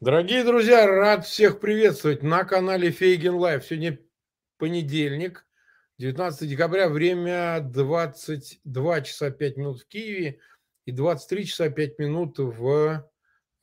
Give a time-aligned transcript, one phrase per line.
[0.00, 3.64] Дорогие друзья, рад всех приветствовать на канале Фейгин Live.
[3.64, 3.98] Сегодня
[4.58, 5.46] понедельник,
[5.98, 10.38] 19 декабря, время 22 часа 5 минут в Киеве
[10.84, 13.10] и 23 часа 5 минут в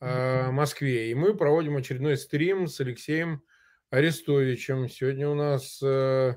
[0.00, 1.12] э, Москве.
[1.12, 3.42] И мы проводим очередной стрим с Алексеем
[3.90, 4.88] Арестовичем.
[4.88, 5.80] Сегодня у нас...
[5.82, 6.34] Э,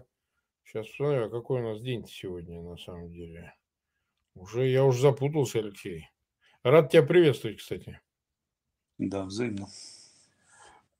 [0.63, 3.55] сейчас посмотрю, а какой у нас день сегодня на самом деле.
[4.35, 6.07] Уже я уже запутался, Алексей.
[6.61, 7.99] Рад тебя приветствовать, кстати.
[8.97, 9.67] Да, взаимно.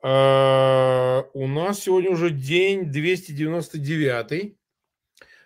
[0.01, 4.55] А, у нас сегодня уже день 299.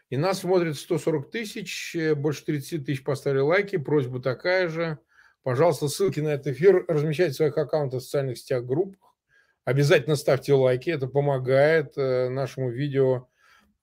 [0.09, 3.77] И нас смотрит 140 тысяч, э, больше 30 тысяч поставили лайки.
[3.77, 4.99] Просьба такая же.
[5.43, 9.15] Пожалуйста, ссылки на этот эфир размещайте в своих аккаунтах в социальных сетях, группах.
[9.63, 13.29] Обязательно ставьте лайки, это помогает э, нашему видео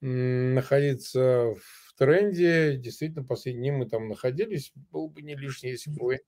[0.01, 2.77] находиться в тренде.
[2.77, 4.71] Действительно, последние дни мы там находились.
[4.91, 6.19] Было бы не лишнее, если бы вы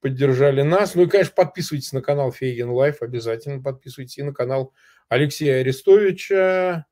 [0.00, 0.94] поддержали нас.
[0.94, 4.72] Ну и, конечно, подписывайтесь на канал Фейгин Live, обязательно подписывайтесь и на канал
[5.08, 6.86] Алексея Арестовича.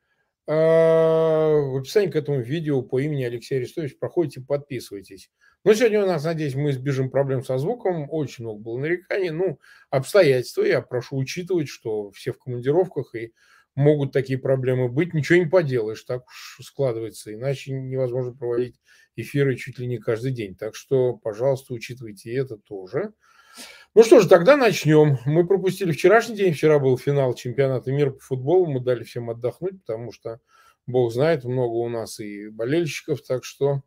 [0.48, 5.30] А, в описании к этому видео по имени Алексей Арестович проходите, подписывайтесь.
[5.64, 8.06] Но сегодня у нас, надеюсь, мы избежим проблем со звуком.
[8.10, 9.30] Очень много было нареканий.
[9.30, 9.58] Ну,
[9.90, 13.32] обстоятельства я прошу учитывать, что все в командировках и
[13.74, 15.12] могут такие проблемы быть.
[15.12, 17.34] Ничего не поделаешь, так уж складывается.
[17.34, 18.80] Иначе невозможно проводить
[19.16, 20.54] эфиры чуть ли не каждый день.
[20.54, 23.12] Так что, пожалуйста, учитывайте это тоже.
[23.94, 25.18] Ну что же, тогда начнем.
[25.24, 26.52] Мы пропустили вчерашний день.
[26.52, 28.66] Вчера был финал чемпионата мира по футболу.
[28.66, 30.40] Мы дали всем отдохнуть, потому что,
[30.86, 33.22] бог знает, много у нас и болельщиков.
[33.22, 33.82] Так что,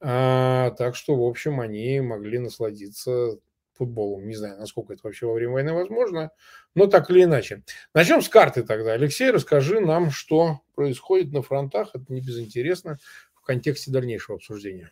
[0.00, 3.38] а, так что в общем, они могли насладиться
[3.78, 4.26] футболом.
[4.26, 6.30] Не знаю, насколько это вообще во время войны возможно,
[6.74, 7.62] но так или иначе.
[7.94, 8.92] Начнем с карты тогда.
[8.92, 11.90] Алексей, расскажи нам, что происходит на фронтах.
[11.94, 12.98] Это не безинтересно
[13.48, 14.90] контексте дальнейшего обсуждения?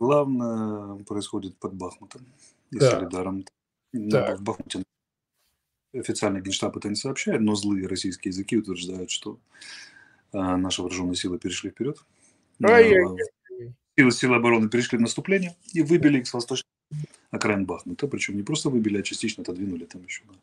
[0.00, 2.26] Главное происходит под Бахмутом
[2.72, 2.90] и да.
[2.90, 3.44] Солидаром.
[3.92, 4.36] Да.
[4.36, 4.82] В Бахмуте
[5.92, 9.38] официальный генштаб это не сообщает, но злые российские языки утверждают, что
[10.32, 11.98] а, наши вооруженные силы перешли вперед.
[12.60, 16.68] А, силы, силы обороны перешли в наступление и выбили их с восточной
[17.30, 18.08] окраин Бахмута.
[18.08, 20.34] Причем не просто выбили, а частично отодвинули там еще на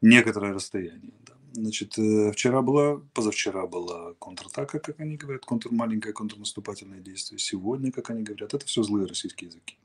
[0.00, 1.12] некоторое расстояние.
[1.26, 1.34] Да.
[1.54, 7.38] Значит, э, вчера была, позавчера была контратака, как они говорят, контр маленькое контрнаступательное действие.
[7.38, 9.76] Сегодня, как они говорят, это все злые российские языки.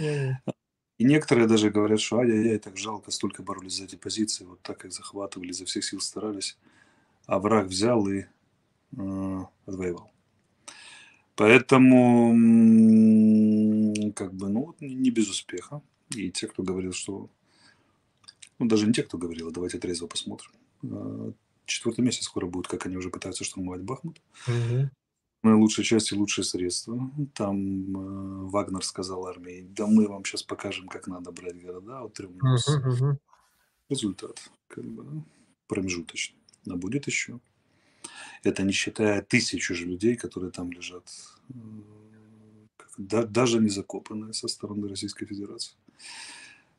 [0.00, 0.52] Mm-hmm.
[0.98, 4.84] И некоторые даже говорят, что ай-яй-яй, так жалко, столько боролись за эти позиции, вот так
[4.84, 6.58] их захватывали, за всех сил старались,
[7.26, 8.24] а враг взял и
[8.96, 10.10] э, отвоевал.
[11.36, 12.34] Поэтому,
[14.14, 15.80] как бы, ну, не без успеха.
[16.10, 17.30] И те, кто говорил, что...
[18.58, 20.50] Ну, даже не те, кто говорил, а давайте трезво посмотрим.
[20.82, 21.32] Э,
[21.66, 24.20] четвертый месяц скоро будет, как они уже пытаются штурмовать Бахмут.
[24.46, 24.90] Угу.
[25.42, 27.10] Лучшие части, лучшие средства.
[27.34, 32.14] Там э, Вагнер сказал армии, да мы вам сейчас покажем, как надо брать города от
[32.14, 33.18] трех угу, угу.
[33.88, 35.24] Результат как бы
[35.66, 36.38] промежуточный.
[36.66, 37.40] Но будет еще.
[38.42, 41.10] Это не считая тысячу же людей, которые там лежат,
[41.48, 41.54] э,
[42.98, 45.74] да, даже не закопанные со стороны Российской Федерации.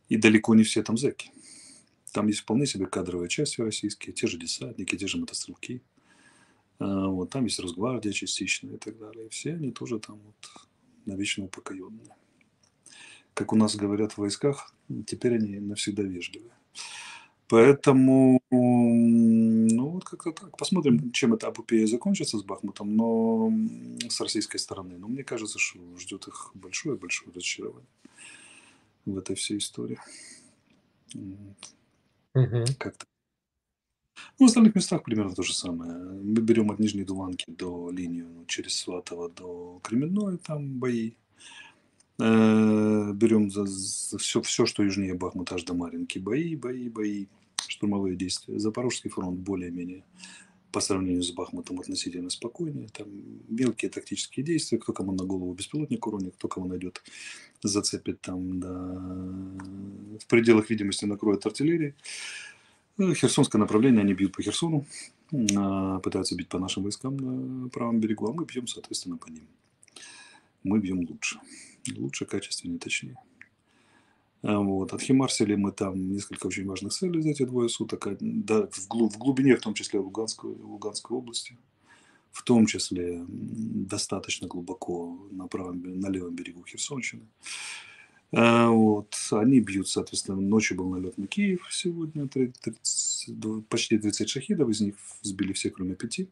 [0.09, 1.31] И далеко не все там зэки.
[2.11, 5.81] Там есть вполне себе кадровые части российские, те же десантники, те же мотострелки.
[6.79, 9.29] А, вот, там есть Росгвардия частично и так далее.
[9.29, 10.35] Все они тоже там вот
[11.05, 12.15] навечно упокоенные.
[13.33, 14.73] Как у нас говорят в войсках,
[15.07, 16.51] теперь они навсегда вежливые.
[17.47, 20.57] Поэтому, ну вот как-то так.
[20.57, 23.51] Посмотрим, чем эта апопея закончится с Бахмутом, но
[24.09, 24.97] с российской стороны.
[24.97, 27.89] Но мне кажется, что ждет их большое-большое разочарование
[29.05, 29.99] в этой всей истории.
[32.33, 32.65] Угу.
[32.77, 33.05] Как-то.
[34.39, 35.93] Ну, в остальных местах примерно то же самое.
[35.93, 41.13] Мы берем от Нижней Дуванки до линии ну, через Сватово до Кременной, там бои.
[42.19, 43.65] Э, берем за
[44.17, 46.19] все, все, что южнее Бахмута, аж до Маринки.
[46.19, 47.27] Бои, бои, бои.
[47.67, 48.59] Штурмовые действия.
[48.59, 50.03] Запорожский фронт более-менее
[50.71, 52.87] по сравнению с Бахмутом относительно спокойнее.
[52.89, 53.07] Там
[53.49, 57.01] мелкие тактические действия, кто кому на голову беспилотник уронит, кто кому найдет,
[57.63, 58.69] зацепит там, да,
[60.19, 61.95] в пределах видимости накроет артиллерии.
[62.97, 64.85] Ну, Херсонское направление, они бьют по Херсону,
[65.57, 69.47] а, пытаются бить по нашим войскам на правом берегу, а мы бьем, соответственно, по ним.
[70.63, 71.39] Мы бьем лучше.
[71.97, 73.17] Лучше, качественнее, точнее.
[74.43, 74.93] А, вот.
[74.93, 78.07] Отхимарсили мы там несколько очень важных целей за эти двое суток.
[78.19, 81.57] Да, в, глуб, в глубине, в том числе Луганской, Луганской области.
[82.31, 87.27] В том числе достаточно глубоко на, правом, на левом берегу Херсонщины.
[88.33, 89.15] А, вот.
[89.31, 92.27] Они бьют, соответственно, ночью был налет на Киев сегодня.
[92.27, 96.29] 30, почти 30 шахидов, из них сбили все, кроме пяти.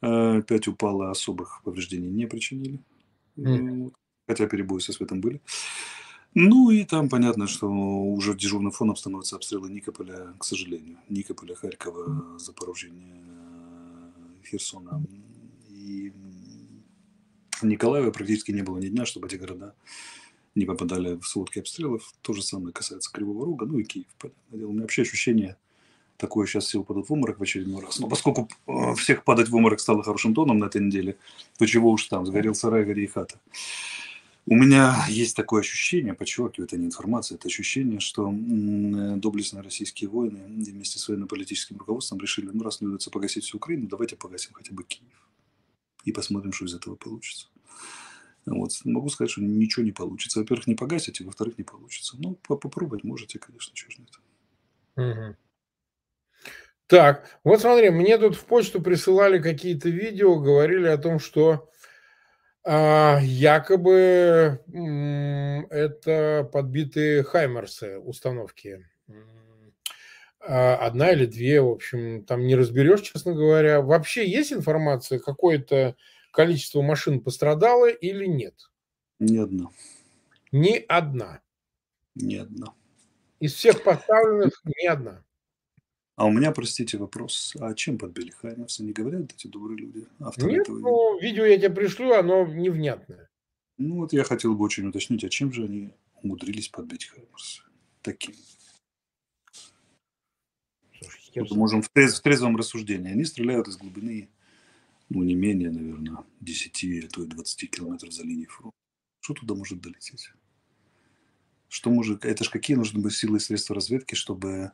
[0.00, 2.78] А, пять упало, особых повреждений не причинили.
[3.36, 3.92] Mm.
[4.28, 5.40] Хотя перебои со светом были.
[6.34, 10.98] Ну и там понятно, что уже дежурным фоном становятся обстрелы Никополя, к сожалению.
[11.08, 12.90] Никополя, Харькова, Запорожья,
[14.44, 15.02] Херсона.
[15.68, 16.12] И
[17.62, 19.74] Николаева практически не было ни дня, чтобы эти города
[20.54, 22.12] не попадали в сводки обстрелов.
[22.22, 24.68] То же самое касается Кривого Рога, ну и Киев, понятное дело.
[24.68, 25.56] У меня вообще ощущение
[26.16, 27.98] такое, сейчас все упадут в обморок в очередной раз.
[27.98, 31.16] Но поскольку э, всех падать в обморок стало хорошим тоном на этой неделе,
[31.58, 33.40] то чего уж там, сгорел сарай, гори и хата.
[34.46, 40.10] У меня есть такое ощущение, подчеркиваю, это не информация, это ощущение, что э, доблестные российские
[40.10, 44.52] воины вместе с военно-политическим руководством решили, ну раз не удается погасить всю Украину, давайте погасим
[44.52, 45.28] хотя бы Киев.
[46.04, 47.48] И посмотрим, что из этого получится.
[48.44, 48.72] Вот.
[48.84, 50.40] Могу сказать, что ничего не получится.
[50.40, 52.16] Во-первых, не погасите, во-вторых, не получится.
[52.18, 53.98] Ну, попробовать можете, конечно, чего же.
[54.96, 55.36] Угу.
[56.86, 61.70] Так, вот смотри, мне тут в почту присылали какие-то видео, говорили о том, что
[62.66, 64.60] якобы
[65.70, 68.86] это подбитые Хаймерсы установки.
[70.46, 73.80] А, одна или две, в общем, там не разберешь, честно говоря.
[73.80, 75.96] Вообще есть информация, какое-то
[76.30, 78.54] количество машин пострадало или нет?
[79.18, 79.68] Ни одна.
[80.52, 81.40] Ни одна.
[82.14, 82.74] Ни одна.
[83.40, 85.24] Из всех поставленных ни одна.
[86.16, 87.54] А у меня, простите, вопрос.
[87.58, 88.84] А чем подбили Хаймерса?
[88.84, 90.06] Не говорят эти добрые люди?
[90.20, 93.28] Авторы Нет, этого ну, видео я тебе пришлю, оно невнятное.
[93.78, 95.90] Ну, вот я хотел бы очень уточнить, а чем же они
[96.22, 97.62] умудрились подбить Хаймерса?
[98.02, 98.34] Таким.
[101.00, 103.10] Слушай, вот можем в, трезв, в трезвом рассуждении.
[103.10, 104.30] Они стреляют из глубины,
[105.08, 108.76] ну, не менее, наверное, 10, а то и 20 километров за линией фронта.
[109.20, 110.30] Что туда может долететь?
[111.74, 114.70] Что может, это же какие нужны быть силы и средства разведки, чтобы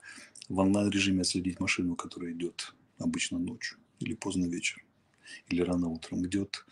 [0.50, 4.84] в онлайн-режиме отследить машину, которая идет обычно ночью или поздно вечером,
[5.48, 6.66] или рано утром, идет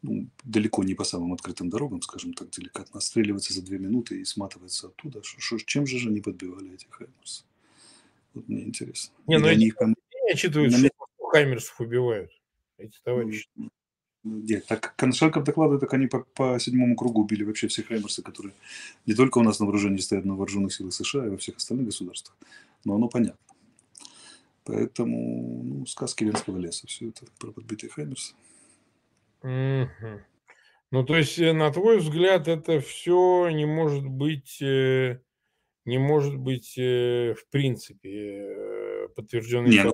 [0.00, 4.24] ну, далеко не по самым открытым дорогам, скажем так, деликатно, отстреливается за две минуты и
[4.24, 5.20] сматывается оттуда.
[5.22, 7.44] Шо, чем же они подбивали этих Хаймерс?
[8.32, 9.14] Вот мне интересно.
[9.26, 9.76] Не, ну эти них...
[10.24, 12.30] не отчитывают, что Хаймерсов убивают,
[12.78, 13.46] эти товарищи.
[14.24, 18.54] Нет, так Коншенков докладывает, так они по, по седьмому кругу убили вообще все Хаймерсы, которые
[19.06, 21.86] не только у нас на вооружении стоят на вооруженных силах США и во всех остальных
[21.86, 22.36] государствах,
[22.84, 23.38] но оно понятно.
[24.64, 28.34] Поэтому ну, сказки Венского леса, все это про подбитые Хаймерсы.
[29.42, 30.20] Угу.
[30.90, 35.20] Ну, то есть, э, на твой взгляд, это все не может быть, э,
[35.84, 39.92] не может быть э, в принципе подтвержденной Не, ну,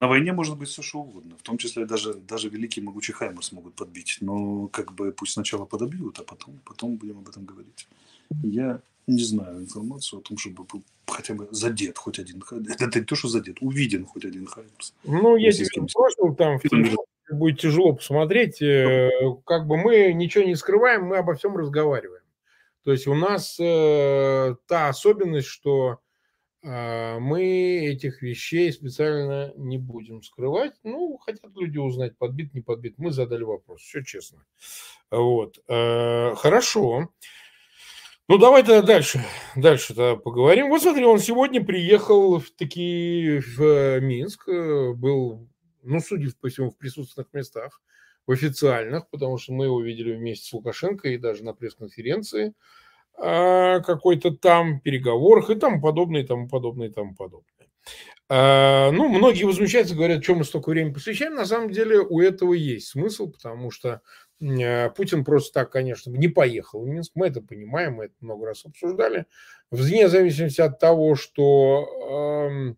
[0.00, 3.52] на войне может быть все что угодно, в том числе даже, даже великий могучий Хаймерс
[3.52, 4.18] могут подбить.
[4.20, 7.86] Но как бы пусть сначала подобьют, а потом, потом будем об этом говорить.
[8.42, 12.80] Я не знаю информацию о том, чтобы был хотя бы задет хоть один Хаймерс.
[12.80, 14.94] Это не то, что задет, увиден хоть один Хаймерс.
[15.04, 15.36] Ну,
[16.34, 16.96] там в телефоне,
[17.30, 18.62] будет тяжело посмотреть.
[18.62, 19.10] Э,
[19.44, 22.22] как бы мы ничего не скрываем, мы обо всем разговариваем.
[22.84, 26.00] То есть у нас э, та особенность, что
[26.62, 30.74] мы этих вещей специально не будем скрывать.
[30.82, 32.94] Ну, хотят люди узнать, подбит, не подбит.
[32.98, 34.44] Мы задали вопрос, все честно.
[35.10, 35.58] Вот.
[35.68, 37.08] А, хорошо.
[38.28, 39.24] Ну, давай тогда дальше,
[39.56, 40.68] дальше тогда поговорим.
[40.68, 45.48] Вот смотри, он сегодня приехал в таки в Минск, был,
[45.82, 47.82] ну, судя по всему, в присутственных местах,
[48.28, 52.48] в официальных, потому что мы его видели вместе с Лукашенко и даже на пресс-конференции.
[52.48, 52.52] А,
[53.20, 57.68] какой-то там переговорах и тому подобное, и тому подобное, и тому подобное.
[58.32, 61.34] А, ну, многие возмущаются, говорят, что мы столько времени посвящаем.
[61.34, 64.02] На самом деле у этого есть смысл, потому что
[64.40, 67.12] а, Путин просто так, конечно, не поехал в Минск.
[67.16, 69.26] Мы это понимаем, мы это много раз обсуждали.
[69.70, 72.76] Вне зависимости от того, что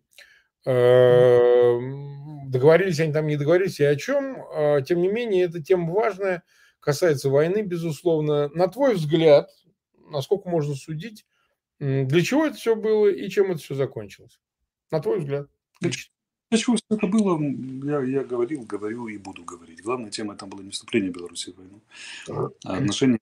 [2.47, 4.37] договорились они там, не договорились и о чем,
[4.85, 6.43] тем не менее, эта тема важная,
[6.79, 8.49] касается войны, безусловно.
[8.49, 9.49] На твой взгляд,
[10.13, 11.25] насколько можно судить,
[11.79, 14.39] для чего это все было и чем это все закончилось?
[14.91, 15.49] На твой взгляд.
[15.81, 15.91] Для,
[16.49, 17.39] для чего все это было,
[17.85, 19.81] я, я говорил, говорю и буду говорить.
[19.81, 21.81] Главная тема там было не вступление Беларуси в войну,
[22.63, 23.19] а отношения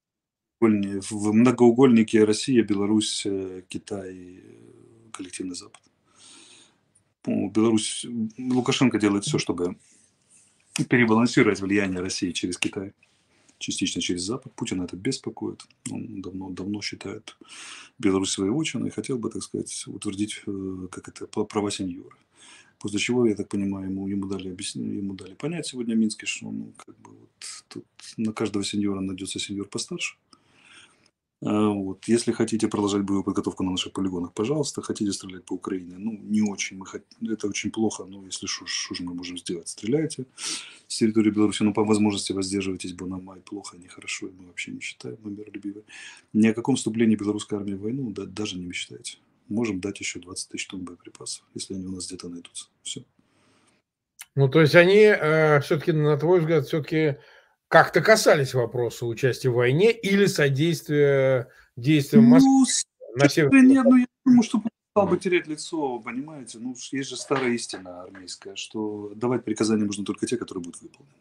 [0.59, 4.43] в многоугольнике Россия, Беларусь, э, Китай,
[5.11, 5.81] коллективный Запад.
[7.25, 8.05] Беларусь,
[8.37, 9.77] Лукашенко делает все, чтобы
[10.89, 12.93] перебалансировать влияние России через Китай
[13.61, 14.53] частично через Запад.
[14.53, 15.63] Путин это беспокоит.
[15.89, 17.37] Он давно, давно считает
[17.99, 22.17] Беларусь своей отчиной и хотел бы, так сказать, утвердить э, как это, права сеньора.
[22.79, 26.73] После чего, я так понимаю, ему, ему, дали, ему дали понять сегодня Минске, что ну,
[26.75, 27.29] как бы вот,
[27.67, 27.85] тут
[28.17, 30.15] на каждого сеньора найдется сеньор постарше.
[31.43, 32.07] А, вот.
[32.07, 34.81] Если хотите продолжать боевую подготовку на наших полигонах, пожалуйста.
[34.81, 36.77] Хотите стрелять по Украине, ну, не очень.
[36.77, 37.01] Мы хот...
[37.21, 39.67] Это очень плохо, но если что, же мы можем сделать?
[39.67, 40.25] Стреляйте
[40.87, 44.71] с территории Беларуси, но по возможности воздерживайтесь, бо нам май плохо, нехорошо, и мы вообще
[44.71, 45.83] не считаем, мы миролюбивые.
[46.33, 49.17] Ни о каком вступлении белорусской армии в войну да, даже не мечтайте.
[49.47, 52.67] Можем дать еще 20 тысяч тонн боеприпасов, если они у нас где-то найдутся.
[52.83, 53.03] Все.
[54.35, 57.17] Ну, то есть они э, все-таки, на твой взгляд, все-таки
[57.71, 61.47] как-то касались вопроса участия в войне или содействия
[61.77, 62.65] действиям Москвы ну,
[63.15, 63.61] на севере?
[63.61, 64.61] Нет, ну я думаю, что
[64.91, 66.59] стал бы терять лицо, понимаете?
[66.59, 71.15] Ну, есть же старая истина армейская, что давать приказания можно только те, которые будут выполнены.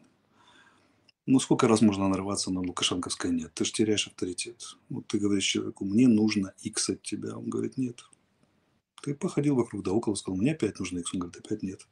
[1.25, 3.53] Ну, сколько раз можно нарываться на Лукашенковское «нет»?
[3.53, 4.75] Ты же теряешь авторитет.
[4.89, 7.37] Вот ты говоришь человеку, мне нужно X от тебя.
[7.37, 8.03] Он говорит, нет.
[9.01, 11.13] Ты походил вокруг да около, сказал, мне опять нужно X.
[11.13, 11.87] Он говорит, опять нет.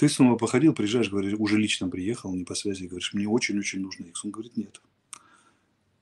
[0.00, 4.04] Ты снова походил, приезжаешь, говоришь, уже лично приехал, не по связи, говоришь, мне очень-очень нужно
[4.04, 4.24] X.
[4.24, 4.80] Он говорит, нет.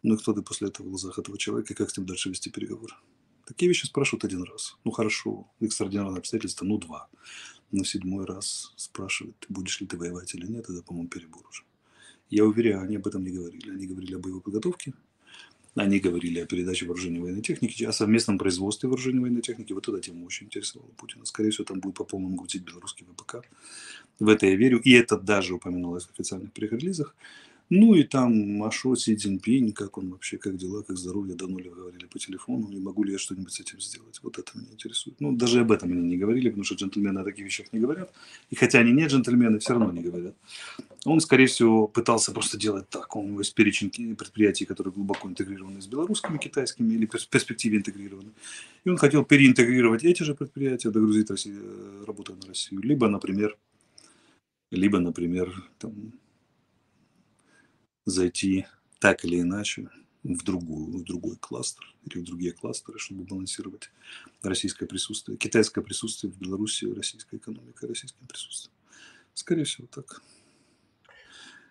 [0.05, 2.49] Ну и кто ты после этого в глазах этого человека, как с ним дальше вести
[2.49, 2.95] переговоры?
[3.45, 4.78] Такие вещи спрашивают один раз.
[4.85, 7.09] Ну хорошо, экстраординарные обстоятельства, ну два.
[7.73, 11.64] Но седьмой раз спрашивают, будешь ли ты воевать или нет, это, по-моему, перебор уже.
[12.31, 13.69] Я уверяю, они об этом не говорили.
[13.69, 14.95] Они говорили о боевой подготовке,
[15.78, 19.73] они говорили о передаче вооружения военной техники, о совместном производстве вооружения военной техники.
[19.73, 21.25] Вот эта тема очень интересовала Путина.
[21.25, 23.44] Скорее всего, там будет по полному крутить белорусский ВПК.
[24.18, 24.80] В это я верю.
[24.80, 27.14] И это даже упоминалось в официальных пресс-релизах.
[27.70, 31.68] Ну и там Ашо Си Цзиньпинь, как он вообще, как дела, как здоровье, давно ли
[31.68, 34.20] говорили по телефону, и могу ли я что-нибудь с этим сделать.
[34.22, 35.20] Вот это меня интересует.
[35.20, 38.10] Ну, даже об этом они не говорили, потому что джентльмены о таких вещах не говорят.
[38.50, 40.34] И хотя они не джентльмены, все равно не говорят.
[41.04, 43.14] Он, скорее всего, пытался просто делать так.
[43.16, 47.78] Он, у него есть перечень предприятий, которые глубоко интегрированы с белорусскими, китайскими или в перспективе
[47.78, 48.30] интегрированы.
[48.84, 52.80] И он хотел переинтегрировать эти же предприятия, догрузить Россию, э, работу на Россию.
[52.80, 53.56] Либо, например,
[54.70, 56.12] либо, например, там,
[58.08, 58.66] зайти
[59.00, 59.90] так или иначе
[60.24, 63.90] в, другую, в другой кластер или в другие кластеры, чтобы балансировать
[64.42, 68.74] российское присутствие, китайское присутствие в Беларуси, российская экономика, российское присутствие.
[69.34, 70.22] Скорее всего, так.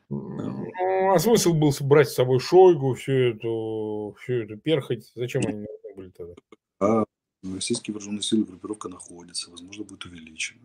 [0.10, 0.72] Ну,
[1.13, 5.12] а смысл был брать с собой Шойгу, всю эту, всю эту перхоть?
[5.15, 6.34] Зачем они нужны были тогда?
[6.79, 7.03] А
[7.44, 10.62] российские вооруженные силы группировка находится, возможно, будет увеличена.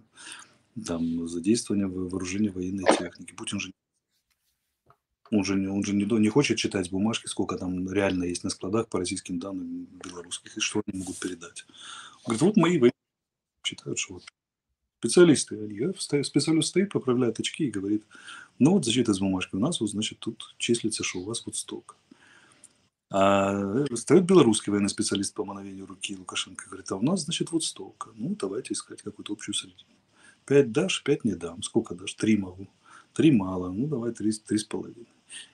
[0.86, 3.34] Там задействование вооружения военной техники.
[3.34, 3.72] Путин же
[5.32, 8.88] он же, он же не, не хочет читать бумажки, сколько там реально есть на складах
[8.88, 11.64] по российским данным белорусских, и что они могут передать.
[12.24, 12.90] Он говорит, вот мои
[13.64, 14.24] считают, что вот
[14.98, 18.04] специалисты, они, специалист стоит, поправляет очки и говорит,
[18.58, 21.56] ну вот защита из бумажки, у нас вот, значит, тут числится, что у вас вот
[21.56, 21.96] столько.
[23.10, 27.64] А стоит белорусский военный специалист по мановению руки Лукашенко, говорит, а у нас, значит, вот
[27.64, 28.10] столько.
[28.14, 29.98] Ну, давайте искать какую-то общую среднюю.
[30.46, 31.62] Пять дашь, пять не дам.
[31.62, 32.14] Сколько дашь?
[32.14, 32.68] Три могу.
[33.12, 33.70] Три мало.
[33.70, 35.06] Ну, давай три, три с половиной.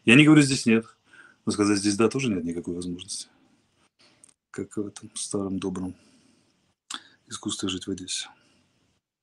[0.05, 0.85] Я не говорю, здесь нет.
[1.45, 3.29] Но сказать, здесь да, тоже нет никакой возможности.
[4.51, 5.95] Как в этом старом добром
[7.27, 8.29] искусстве жить в Одессе.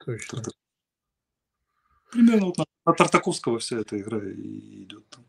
[0.05, 0.37] Точно.
[0.37, 0.53] Тартак...
[2.11, 5.25] Примерно вот на, на Тартаковского вся эта игра и идет там.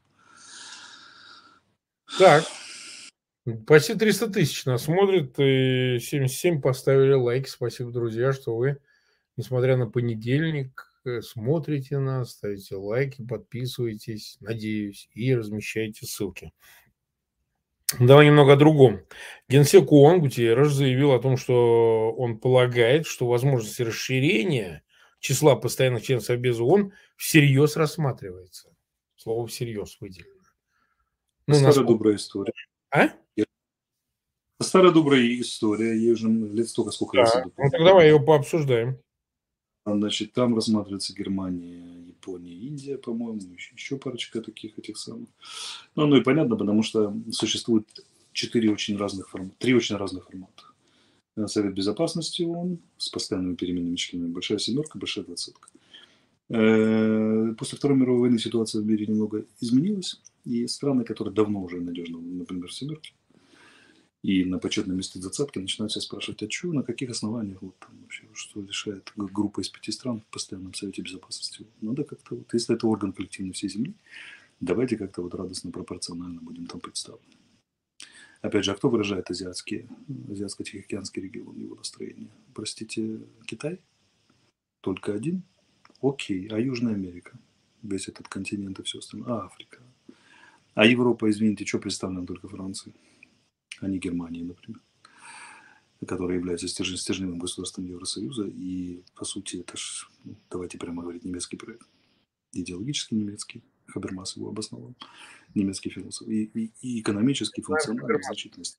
[2.18, 2.44] Так.
[3.66, 7.48] Почти 300 тысяч нас смотрит, и 77 поставили лайки.
[7.48, 8.80] Спасибо, друзья, что вы,
[9.36, 10.85] несмотря на понедельник,
[11.22, 16.52] смотрите нас, ставите лайки, подписывайтесь, надеюсь, и размещайте ссылки.
[18.00, 19.02] Давай немного о другом.
[19.48, 24.82] Генсек ООН Гутиерреш заявил о том, что он полагает, что возможность расширения
[25.20, 28.74] числа постоянных членов Совбеза ООН всерьез рассматривается.
[29.14, 30.34] Слово «всерьез» выделено.
[31.46, 31.92] Ну, Старая насколько...
[31.92, 32.52] добрая история.
[32.90, 33.10] А?
[34.60, 35.96] Старая добрая история.
[35.96, 37.44] Ей уже лет столько, сколько да.
[37.56, 38.98] Ну, так давай ее пообсуждаем.
[39.86, 45.28] Значит, там рассматривается Германия, Япония, Индия, по-моему, еще, еще парочка таких этих самых.
[45.94, 47.86] Ну, ну и понятно, потому что существует
[48.32, 50.64] четыре очень разных формата, три очень разных формата.
[51.46, 55.68] Совет Безопасности ООН с постоянными переменными членами, Большая Семерка, Большая Двадцатка.
[56.48, 61.80] Э, после Второй мировой войны ситуация в мире немного изменилась, и страны, которые давно уже
[61.80, 63.12] надежны, например, в Семерке,
[64.26, 67.96] и на почетном месте двадцатки начинают себя спрашивать, а что, на каких основаниях вот там
[68.02, 71.64] вообще, что решает группа из пяти стран в постоянном совете безопасности.
[71.80, 73.94] Надо как-то, вот, если это орган коллективной всей Земли,
[74.58, 77.36] давайте как-то вот радостно, пропорционально будем там представлены.
[78.42, 82.30] Опять же, а кто выражает азиатские, азиатско-тихоокеанский регион, его настроение?
[82.52, 83.78] Простите, Китай?
[84.80, 85.44] Только один?
[86.02, 86.48] Окей.
[86.48, 87.38] А Южная Америка?
[87.84, 89.34] Весь этот континент и все остальное?
[89.34, 89.78] А Африка?
[90.74, 92.96] А Европа, извините, что представлена только Францией?
[93.80, 94.80] А не Германии, например,
[96.06, 98.46] которая является стержень, стержневым государством Евросоюза.
[98.46, 101.86] И, по сути, это ж, ну, давайте прямо говорить, немецкий проект.
[102.52, 104.94] Идеологически немецкий, Хабермас его обосновал,
[105.54, 108.78] немецкий философ, и, и, и экономический функциональной значительности.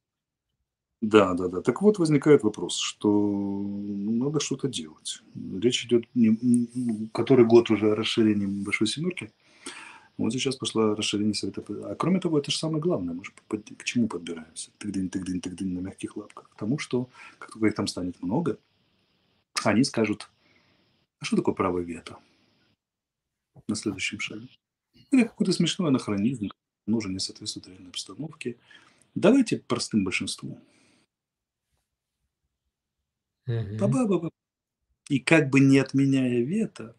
[1.01, 1.62] Да, да, да.
[1.62, 5.22] Так вот, возникает вопрос, что надо что-то делать.
[5.36, 9.32] Речь идет, не, который год уже о расширении Большой Семерки.
[10.18, 11.64] Вот сейчас пошло расширение Совета.
[11.86, 13.14] А кроме того, это же самое главное.
[13.14, 13.32] Мы же
[13.78, 14.72] к чему подбираемся?
[14.80, 16.50] Тыгдын, тыгдын, тыгдын на мягких лапках.
[16.50, 18.58] К тому, что как только их там станет много,
[19.64, 20.30] они скажут,
[21.20, 22.18] а что такое право вето
[23.68, 24.48] на следующем шаге?
[25.12, 26.50] Это какой-то смешной анахронизм,
[26.88, 28.58] нужен не соответствует реальной обстановке.
[29.14, 30.60] Давайте простым большинством.
[33.48, 34.32] Угу.
[35.10, 36.96] И как бы не отменяя вето,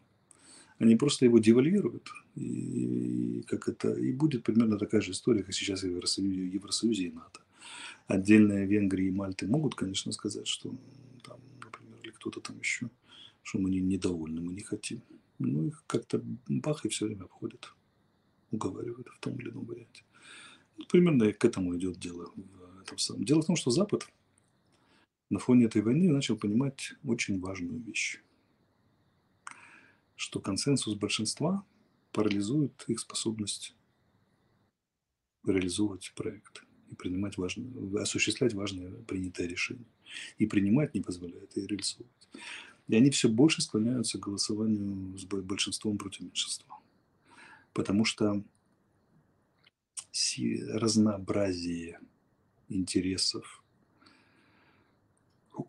[0.79, 2.09] они просто его девальвируют.
[2.39, 7.11] И, как это, и будет примерно такая же история, как сейчас в Евросоюзе, Евросоюзе и
[7.11, 7.41] НАТО.
[8.07, 10.73] Отдельные Венгрии и Мальты могут, конечно, сказать, что
[11.23, 12.89] там, например, или кто-то там еще,
[13.43, 15.01] что мы не, недовольны, мы не хотим.
[15.37, 17.73] Ну, их как-то бах и все время обходят,
[18.51, 20.03] уговаривают в том или ином варианте.
[20.77, 22.31] Вот примерно к этому идет дело.
[22.35, 23.25] В этом самом.
[23.25, 24.07] Дело в том, что Запад
[25.29, 28.21] на фоне этой войны начал понимать очень важную вещь,
[30.15, 31.65] что консенсус большинства
[32.19, 33.73] парализует их способность
[35.45, 37.71] реализовывать проект и принимать важные,
[38.01, 39.85] осуществлять важные принятые решения.
[40.37, 42.27] И принимать не позволяет, и реализовывать.
[42.89, 46.77] И они все больше склоняются к голосованию с большинством против меньшинства.
[47.71, 48.43] Потому что
[50.73, 52.01] разнообразие
[52.67, 53.63] интересов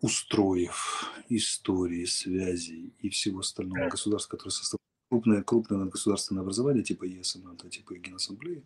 [0.01, 4.81] устроев, истории, связей и всего остального государства, которое составляет
[5.11, 8.63] крупное, крупное государственное образование, типа ЕС и НАТО, типа Генассамблеи,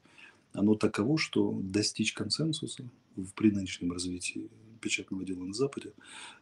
[0.53, 2.85] оно таково, что достичь консенсуса
[3.17, 5.95] в при нынешнем развитии печатного дела на Западе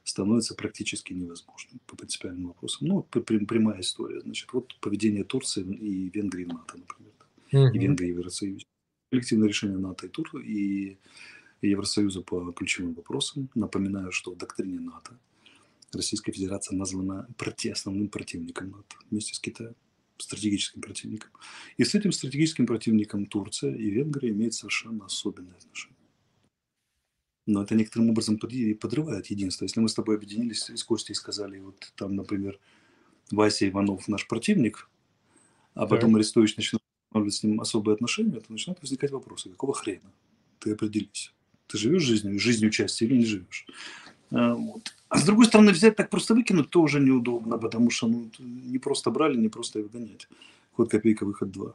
[0.02, 2.88] становится практически невозможным по принципиальным вопросам.
[2.88, 4.20] Ну, прямая история.
[4.20, 7.12] Значит, вот поведение Турции и Венгрии в НАТО, например,
[7.52, 7.72] mm-hmm.
[7.72, 8.64] и Венгрии в Евросоюзе.
[9.12, 10.98] Коллективное решение НАТО и Турции и
[11.68, 13.48] Евросоюза по ключевым вопросам.
[13.54, 15.16] Напоминаю, что в доктрине НАТО
[15.92, 17.28] Российская Федерация названа
[17.70, 19.74] основным противником НАТО вместе с Китаем,
[20.18, 21.30] стратегическим противником.
[21.76, 25.96] И с этим стратегическим противником Турция и Венгрия имеют совершенно особенные отношения.
[27.46, 29.64] Но это некоторым образом подрывает единство.
[29.64, 32.60] Если мы с тобой объединились с Костей и сказали, вот там, например,
[33.30, 34.88] Вася Иванов наш противник,
[35.74, 39.50] а потом Арестович начинает устанавливать с ним особые отношения, то начинают возникать вопросы.
[39.50, 40.12] Какого хрена?
[40.60, 41.32] Ты определись.
[41.66, 43.66] Ты живешь жизнью, жизнью части или не живешь?
[44.30, 44.94] А, вот.
[45.12, 49.10] А с другой стороны, взять так просто выкинуть тоже неудобно, потому что ну, не просто
[49.10, 50.26] брали, не просто и выгонять.
[50.72, 51.74] Ход копейка, выход два.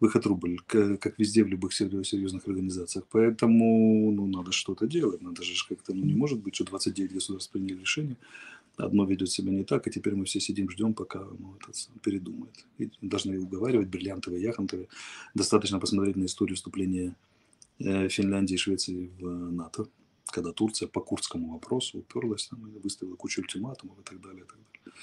[0.00, 3.04] Выход рубль, как везде в любых серьезных организациях.
[3.10, 5.20] Поэтому ну, надо что-то делать.
[5.20, 8.16] Надо же как-то, ну не может быть, что 29 государств приняли решение,
[8.78, 12.64] одно ведет себя не так, и теперь мы все сидим, ждем, пока ну, этот передумает.
[12.78, 14.88] И должны уговаривать бриллиантовые, яхонтовые.
[15.34, 17.14] Достаточно посмотреть на историю вступления
[17.80, 19.86] Э, Финляндии и Швеции в НАТО,
[20.30, 24.44] когда Турция по курдскому вопросу уперлась, там, выставила кучу ультиматумов и так далее.
[24.44, 24.94] И так далее.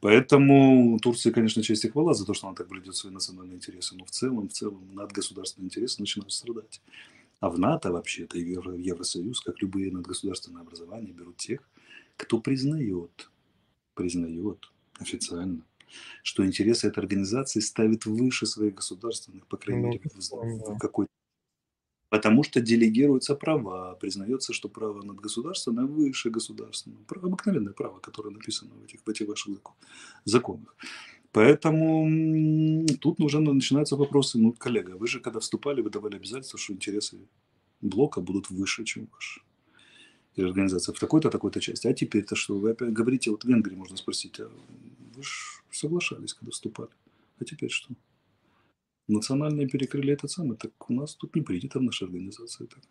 [0.00, 3.96] Поэтому Турции, конечно, честь и хвала за то, что она так блюдет свои национальные интересы,
[3.96, 6.82] но в целом, в целом надгосударственные интересы начинают страдать.
[7.40, 11.60] А в НАТО вообще, это Евросоюз, как любые надгосударственные образования, берут тех,
[12.16, 13.30] кто признает,
[13.94, 15.62] признает официально,
[16.22, 21.12] что интересы этой организации ставит выше своих государственных, по крайней мере, в, в какой-то
[22.16, 27.02] Потому что делегируются права, признается, что право над государством выше государственного.
[27.22, 29.58] Обыкновенное право, которое написано в этих, в этих ваших
[30.24, 30.74] законах.
[31.32, 34.38] Поэтому тут уже начинаются вопросы.
[34.38, 37.18] Ну, коллега, вы же когда вступали, вы давали обязательство, что интересы
[37.82, 39.42] блока будут выше, чем ваши.
[40.36, 41.86] Или организация в такой-то, такой-то части.
[41.86, 42.58] А теперь-то что?
[42.58, 44.50] Вы опять говорите, вот в Венгрии можно спросить, а
[45.14, 45.30] вы же
[45.70, 46.90] соглашались, когда вступали.
[47.38, 47.94] А теперь что?
[49.08, 52.82] Национальные перекрыли этот самый, так у нас тут не принято в нашей организации так.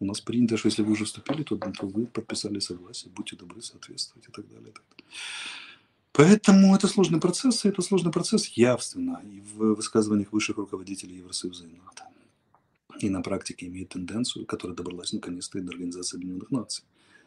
[0.00, 3.60] У нас принято, что если вы уже вступили, то, то вы подписали согласие, будьте добры
[3.60, 4.72] соответствовать и так далее.
[4.72, 4.84] Так.
[6.12, 11.66] Поэтому это сложный процесс, и это сложный процесс явственно и в высказываниях высших руководителей Евросоюза
[11.66, 12.04] и НАТО.
[13.00, 16.84] И на практике имеет тенденцию, которая добралась наконец-то и до Организации Объединенных Наций.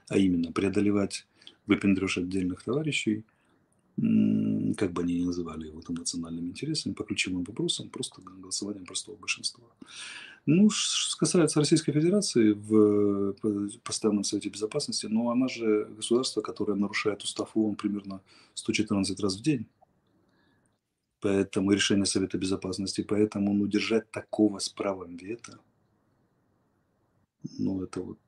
[0.09, 1.25] А именно преодолевать
[1.65, 3.23] выпендреж отдельных товарищей
[3.95, 9.15] как бы они ни называли его там национальными интересами, по ключевым вопросам, просто голосованием простого
[9.15, 9.65] большинства.
[10.45, 13.33] Ну, что касается Российской Федерации в
[13.83, 18.21] постоянном Совете Безопасности, ну, она же государство, которое нарушает устав ООН примерно
[18.55, 19.67] 114 раз в день.
[21.21, 25.59] Поэтому решение Совета Безопасности, поэтому ну, держать такого с правом вето,
[27.59, 28.19] ну, это вот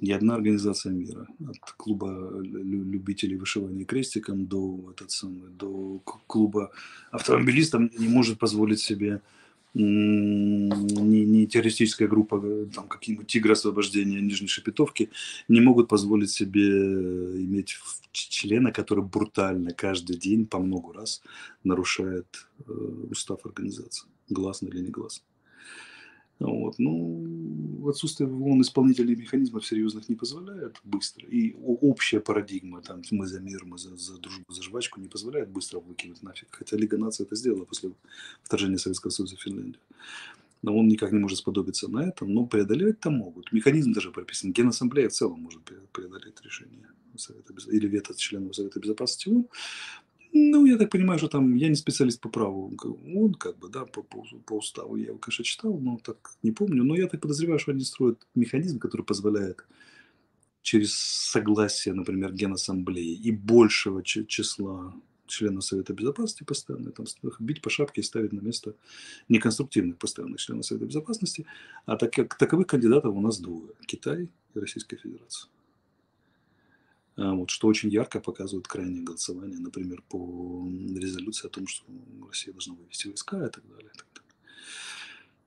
[0.00, 6.70] ни одна организация мира, от клуба любителей вышивания крестиком до, этот самый, до клуба
[7.10, 9.20] автомобилистов не может позволить себе
[9.74, 12.40] не, не террористическая группа,
[12.74, 15.10] там какие-нибудь тигры освобождения Нижней Шепетовки,
[15.46, 17.78] не могут позволить себе иметь
[18.12, 21.22] члена, который брутально каждый день по много раз
[21.64, 22.72] нарушает э,
[23.10, 25.24] устав организации, гласно или не гласно.
[26.40, 26.78] Вот.
[26.78, 31.26] Ну, отсутствие в ООН исполнительных механизмов серьезных не позволяет быстро.
[31.26, 35.48] И общая парадигма, там, мы за мир, мы за, за дружбу, за жвачку, не позволяет
[35.48, 36.48] быстро выкинуть нафиг.
[36.50, 37.90] Хотя Лига наций это сделала после
[38.42, 39.80] вторжения Советского Союза в Финляндию.
[40.62, 43.52] Но он никак не может сподобиться на этом, но преодолеть там могут.
[43.52, 44.52] Механизм даже прописан.
[44.52, 49.48] Генассамблея в целом может преодолеть решение Совета или вето членов Совета Безопасности ООН.
[50.32, 52.72] Ну, я так понимаю, что там, я не специалист по праву,
[53.16, 56.52] он как бы, да, по, по, по уставу я его, конечно, читал, но так не
[56.52, 56.84] помню.
[56.84, 59.64] Но я так подозреваю, что они строят механизм, который позволяет
[60.62, 64.94] через согласие, например, Генассамблеи и большего числа
[65.26, 67.06] членов Совета Безопасности постоянно, там,
[67.38, 68.74] бить по шапке и ставить на место
[69.28, 71.46] неконструктивных постоянных членов Совета Безопасности.
[71.86, 75.48] А так как таковых кандидатов у нас двое– Китай и Российская Федерация.
[77.18, 81.84] А, вот, что очень ярко показывает крайнее голосование, например, по резолюции о том, что
[82.28, 83.90] Россия должна вывести войска и так далее.
[83.92, 84.28] И так далее.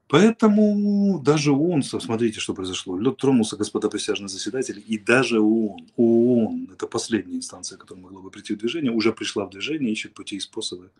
[0.09, 2.99] Поэтому даже ООН, смотрите, что произошло.
[2.99, 8.29] Лед тронулся, господа присяжные заседатели, и даже ООН, ООН, это последняя инстанция, которая могла бы
[8.29, 10.91] прийти в движение, уже пришла в движение, ищет пути и способы,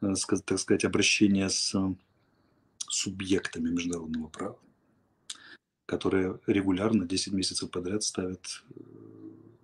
[0.00, 1.72] э, так сказать, обращения с
[2.88, 4.58] субъектами международного права,
[5.86, 8.80] которые регулярно 10 месяцев подряд ставят э,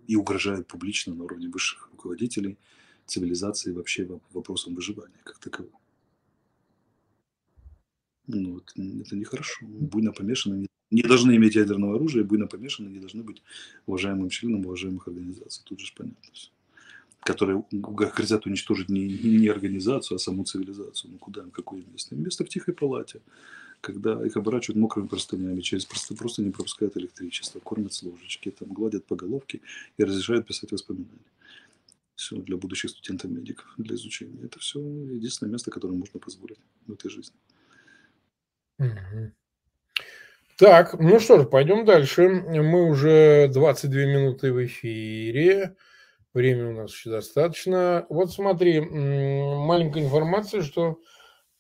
[0.06, 2.56] и угрожают публично на уровне высших руководителей
[3.06, 5.78] цивилизации вообще вопросом выживания как такового.
[8.26, 9.64] Ну, это, это нехорошо.
[9.66, 13.42] Буйно помешаны не, не должны иметь ядерного оружия, буйно помешаны не должны быть
[13.86, 15.62] уважаемым членом уважаемых организаций.
[15.64, 16.50] Тут же понятно все.
[17.20, 17.64] Которые
[18.12, 21.12] хотят уничтожить не, не организацию, а саму цивилизацию.
[21.12, 22.16] Ну куда им, какое место?
[22.16, 23.20] Место в тихой палате
[23.86, 28.72] когда их оборачивают мокрыми простынями, через просто, просто не пропускают электричество, кормят с ложечки, там,
[28.72, 29.60] гладят по головке
[29.96, 31.30] и разрешают писать воспоминания.
[32.16, 34.44] Все для будущих студентов-медиков, для изучения.
[34.44, 37.36] Это все единственное место, которое можно позволить в этой жизни.
[40.58, 42.28] Так, ну что ж, пойдем дальше.
[42.28, 45.76] Мы уже 22 минуты в эфире.
[46.34, 48.04] Времени у нас еще достаточно.
[48.08, 50.98] Вот смотри, маленькая информация, что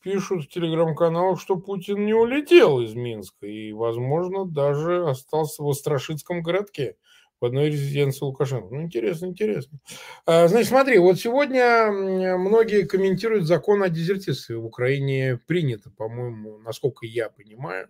[0.06, 6.42] пишут в телеграм-каналах, что Путин не улетел из Минска и, возможно, даже остался в Острашицком
[6.42, 6.96] городке
[7.40, 8.72] в одной резиденции Лукашенко.
[8.72, 9.80] Ну, интересно, интересно.
[10.24, 14.58] А, значит, смотри, вот сегодня многие комментируют закон о дезертирстве.
[14.58, 17.88] В Украине принято, по-моему, насколько я понимаю,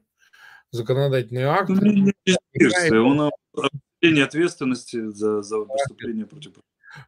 [0.71, 1.69] законодательный акт.
[1.69, 6.55] Ну, не дезертирстве, он определение ответственности за, за преступление против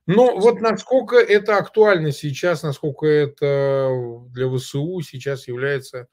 [0.06, 3.90] ну, вот насколько это актуально сейчас, насколько это
[4.30, 6.08] для ВСУ сейчас является,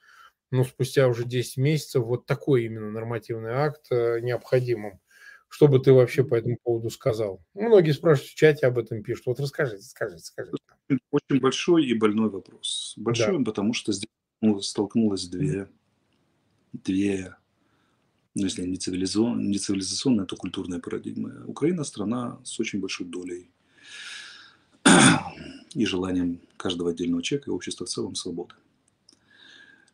[0.51, 4.99] ну, спустя уже 10 месяцев, вот такой именно нормативный акт э, необходимым.
[5.47, 7.41] Что бы ты вообще по этому поводу сказал?
[7.53, 9.27] Многие спрашивают в чате об этом пишут.
[9.27, 10.57] Вот расскажите, скажите, скажите.
[11.11, 12.93] Очень большой и больной вопрос.
[12.97, 13.45] Большой, да.
[13.45, 14.09] потому что здесь
[14.41, 15.69] ну, столкнулось две,
[16.73, 17.35] две
[18.35, 21.45] ну, если не цивилизационная, не цивилизационная, то культурная парадигма.
[21.47, 23.49] Украина страна с очень большой долей
[25.75, 28.55] и желанием каждого отдельного человека и общества в целом свободы.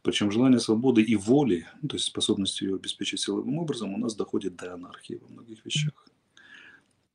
[0.03, 4.15] Причем желание свободы и воли, ну, то есть способность ее обеспечить силовым образом, у нас
[4.15, 6.07] доходит до анархии во многих вещах.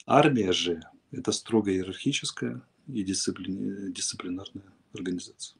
[0.06, 3.92] Армия же– это строго иерархическая и дисциплин...
[3.92, 5.58] дисциплинарная организация.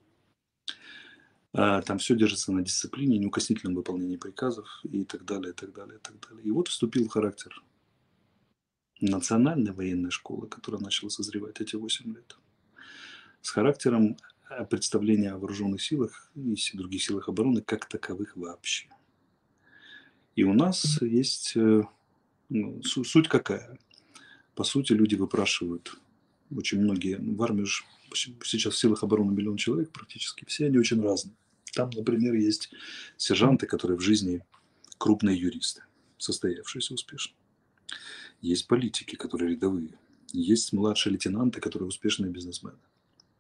[1.53, 5.97] А, там все держится на дисциплине, неукоснительном выполнении приказов и так далее, и так далее,
[5.97, 6.45] и так далее.
[6.45, 7.61] И вот вступил характер
[9.01, 12.37] национальной военной школы, которая начала созревать эти 8 лет,
[13.47, 14.17] с характером
[14.51, 18.89] э, представления о вооруженных силах и других силах обороны как таковых вообще.
[20.35, 21.83] И у нас есть э,
[22.49, 23.79] ну, суть какая?
[24.55, 25.97] По сути, люди выпрашивают,
[26.55, 27.67] очень многие, в армии
[28.15, 31.37] сейчас в силах обороны миллион человек практически, все они очень разные.
[31.73, 32.71] Там, например, есть
[33.17, 34.43] сержанты, которые в жизни
[34.99, 35.83] крупные юристы,
[36.19, 37.35] состоявшиеся успешно.
[38.41, 39.99] Есть политики, которые рядовые.
[40.33, 42.79] Есть младшие лейтенанты, которые успешные бизнесмены.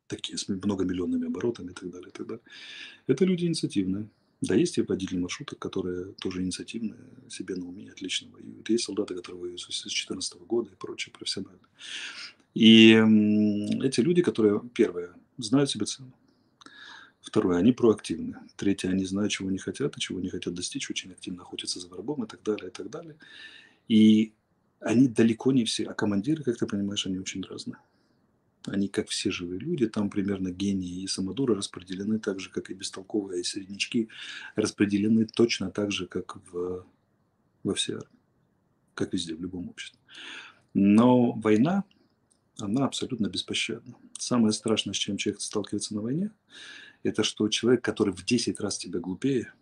[0.06, 2.44] Такие с многомиллионными оборотами и так далее, и так далее.
[3.06, 4.08] Это люди инициативные.
[4.40, 6.98] Да, есть и водители маршруток, которые тоже инициативные,
[7.30, 8.68] себе на уме отлично воюют.
[8.68, 11.66] Есть солдаты, которые воюют с 2014 года и прочие профессиональные.
[12.54, 12.92] И
[13.82, 16.12] эти люди, которые, первое, знают себе цену.
[17.20, 18.36] Второе, они проактивны.
[18.56, 21.88] Третье, они знают, чего не хотят и чего не хотят достичь, очень активно охотятся за
[21.88, 23.16] врагом и так далее, и так далее.
[23.88, 24.32] И
[24.80, 27.78] они далеко не все, а командиры, как ты понимаешь, они очень разные.
[28.66, 32.74] Они, как все живые люди, там примерно гении и самодуры распределены так же, как и
[32.74, 34.08] бестолковые и среднячки,
[34.54, 36.84] распределены точно так же, как в,
[37.62, 37.96] во всей
[38.94, 40.00] как везде, в любом обществе.
[40.74, 41.84] Но война,
[42.58, 43.94] она абсолютно беспощадна.
[44.18, 46.30] Самое страшное, с чем человек сталкивается на войне,
[47.02, 49.52] это что человек, который в 10 раз тебя глупее,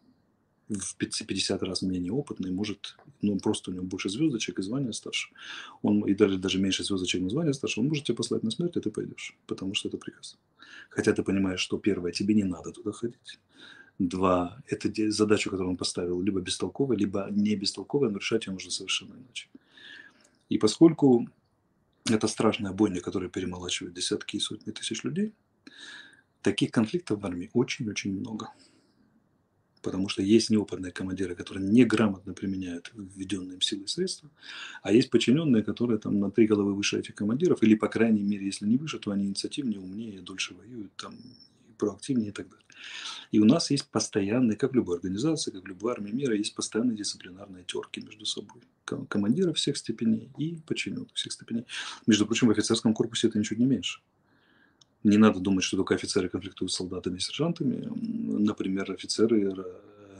[0.68, 5.28] в 50 раз менее опытный, может, ну, просто у него больше звездочек и звания старше.
[5.82, 8.76] Он, и даже, даже меньше звездочек и звания старше, он может тебя послать на смерть,
[8.76, 10.38] и ты пойдешь, потому что это приказ.
[10.88, 13.38] Хотя ты понимаешь, что первое, тебе не надо туда ходить.
[13.98, 18.70] Два, это задачу, которую он поставил, либо бестолковая, либо не бестолковая, но решать ее нужно
[18.70, 19.48] совершенно иначе.
[20.48, 21.28] И поскольку
[22.10, 25.32] это страшная бойня, которая перемолачивает десятки и сотни тысяч людей,
[26.42, 28.50] таких конфликтов в армии очень-очень много
[29.84, 34.30] потому что есть неопытные командиры, которые неграмотно применяют введенные им силы и средства,
[34.82, 38.46] а есть подчиненные, которые там на три головы выше этих командиров, или, по крайней мере,
[38.46, 41.14] если не выше, то они инициативнее, умнее, дольше воюют, там,
[41.78, 42.64] проактивнее и так далее.
[43.30, 46.54] И у нас есть постоянные, как в любой организации, как в любой армии мира, есть
[46.54, 48.62] постоянные дисциплинарные терки между собой.
[49.08, 51.66] Командиров всех степеней и подчиненных всех степеней.
[52.06, 54.00] Между прочим, в офицерском корпусе это ничуть не меньше.
[55.04, 57.88] Не надо думать, что только офицеры конфликтуют с солдатами и сержантами.
[57.94, 59.54] Например, офицеры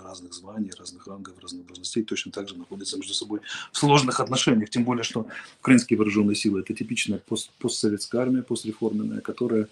[0.05, 3.41] разных званий, разных рангов, разных должностей точно так же находятся между собой
[3.73, 4.69] в сложных отношениях.
[4.69, 5.27] Тем более, что
[5.61, 9.69] украинские вооруженные силы– это типичная пост постсоветская армия, постреформенная, которая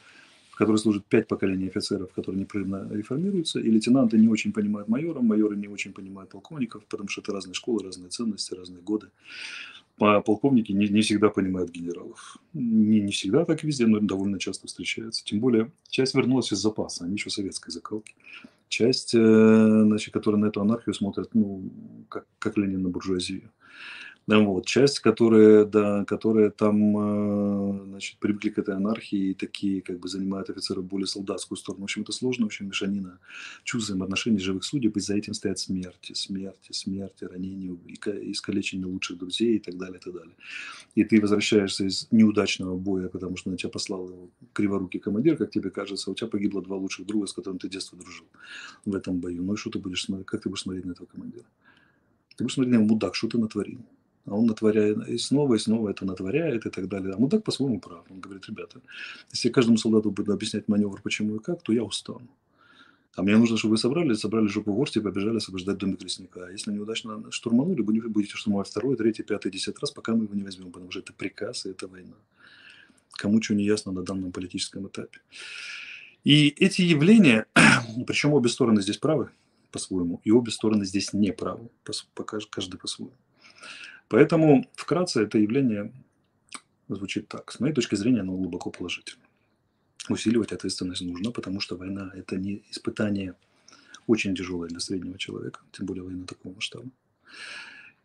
[0.51, 5.23] в которой служит пять поколений офицеров, которые непрерывно реформируются, и лейтенанты не очень понимают майоров,
[5.23, 9.09] майоры не очень понимают полковников, потому что это разные школы, разные ценности, разные годы
[10.21, 12.39] полковники не, не всегда понимают генералов.
[12.53, 15.25] Не, не всегда так везде, но довольно часто встречается.
[15.25, 18.15] Тем более, часть вернулась из запаса, они еще советской закалки.
[18.69, 21.63] Часть, э, значит, которая на эту анархию смотрит, ну,
[22.09, 23.51] как, как Ленин на буржуазию.
[24.29, 29.99] Вот, часть, которая, да, которая там, э, значит, привыкли к этой анархии и такие, как
[29.99, 31.83] бы, занимают офицеры более солдатскую сторону.
[31.83, 33.19] В общем, это сложно, в общем, мешанина
[33.65, 37.77] чувств взаимоотношений живых судеб, и за этим стоят смерти, смерти, смерти, ранения,
[38.31, 40.35] искалечение лучших друзей и так далее, и так далее.
[40.95, 45.71] И ты возвращаешься из неудачного боя, потому что на тебя послал криворукий командир, как тебе
[45.71, 48.27] кажется, у тебя погибло два лучших друга, с которыми ты детство дружил
[48.85, 49.43] в этом бою.
[49.43, 51.47] Ну и что ты будешь смотреть, как ты будешь смотреть на этого командира?
[52.37, 53.81] Ты будешь смотреть на него, мудак, что ты натворил?
[54.27, 57.15] А он натворяет, и снова, и снова это натворяет и так далее.
[57.15, 58.05] А мудак по-своему прав.
[58.09, 58.81] Он говорит, ребята,
[59.33, 62.29] если каждому солдату буду объяснять маневр, почему и как, то я устану.
[63.15, 66.47] А мне нужно, чтобы вы собрали, собрали жопу в горсти и побежали освобождать домик лесника.
[66.47, 70.35] А если неудачно штурманули, вы будете штурмовать второй, третий, пятый, десятый раз, пока мы его
[70.35, 72.17] не возьмем, потому что это приказ и это война.
[73.11, 75.19] Кому что не ясно на данном политическом этапе.
[76.25, 77.47] И эти явления,
[78.07, 79.31] причем обе стороны здесь правы
[79.73, 81.69] по-своему, и обе стороны здесь не правы,
[82.51, 83.13] каждый по-своему.
[84.13, 85.91] Поэтому вкратце это явление
[86.87, 87.51] звучит так.
[87.51, 89.27] С моей точки зрения, оно глубоко положительное.
[90.11, 93.35] Усиливать ответственность нужно, потому что война– это не испытание
[94.07, 96.91] очень тяжелое для среднего человека, тем более война такого масштаба.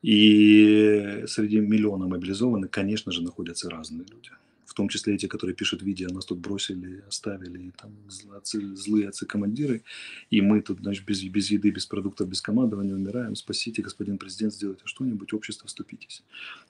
[0.02, 4.32] И среди миллиона мобилизованных, конечно же, находятся разные люди–
[4.78, 9.82] том числе эти, которые пишут видео, нас тут бросили, оставили, и там злые отцы-командиры,
[10.30, 14.54] и мы тут, значит, без, без еды, без продуктов, без командования умираем, спасите, господин президент,
[14.54, 16.24] сделайте что-нибудь, общество, вступитесь.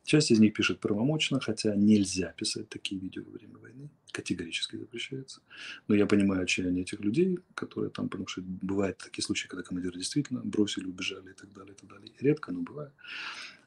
[0.05, 5.41] Часть из них пишет правомочно, хотя нельзя писать такие видео во время войны, категорически запрещается.
[5.89, 9.97] Но я понимаю отчаяние этих людей, которые там, потому что бывают такие случаи, когда командиры
[9.97, 12.13] действительно бросили, убежали и так далее, и так далее.
[12.21, 12.93] Редко, но бывает.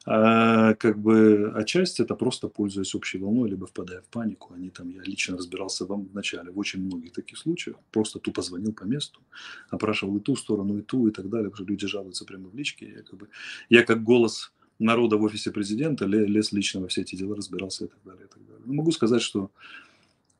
[0.05, 4.53] А, как бы отчасти это просто пользуясь общей волной, либо впадая в панику.
[4.53, 8.41] Они там, я лично разбирался вам в начале в очень многих таких случаях, просто тупо
[8.41, 9.19] звонил по месту,
[9.69, 12.55] опрашивал и ту сторону, и ту, и так далее, потому что люди жалуются прямо в
[12.55, 12.89] личке.
[12.89, 13.27] Я как, бы,
[13.69, 17.87] я как голос народа в офисе президента лез лично во все эти дела, разбирался и
[17.87, 18.25] так далее.
[18.25, 18.63] И так далее.
[18.65, 19.51] Но могу сказать, что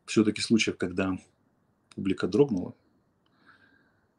[0.06, 1.20] все-таки случаев, когда
[1.94, 2.74] публика дрогнула,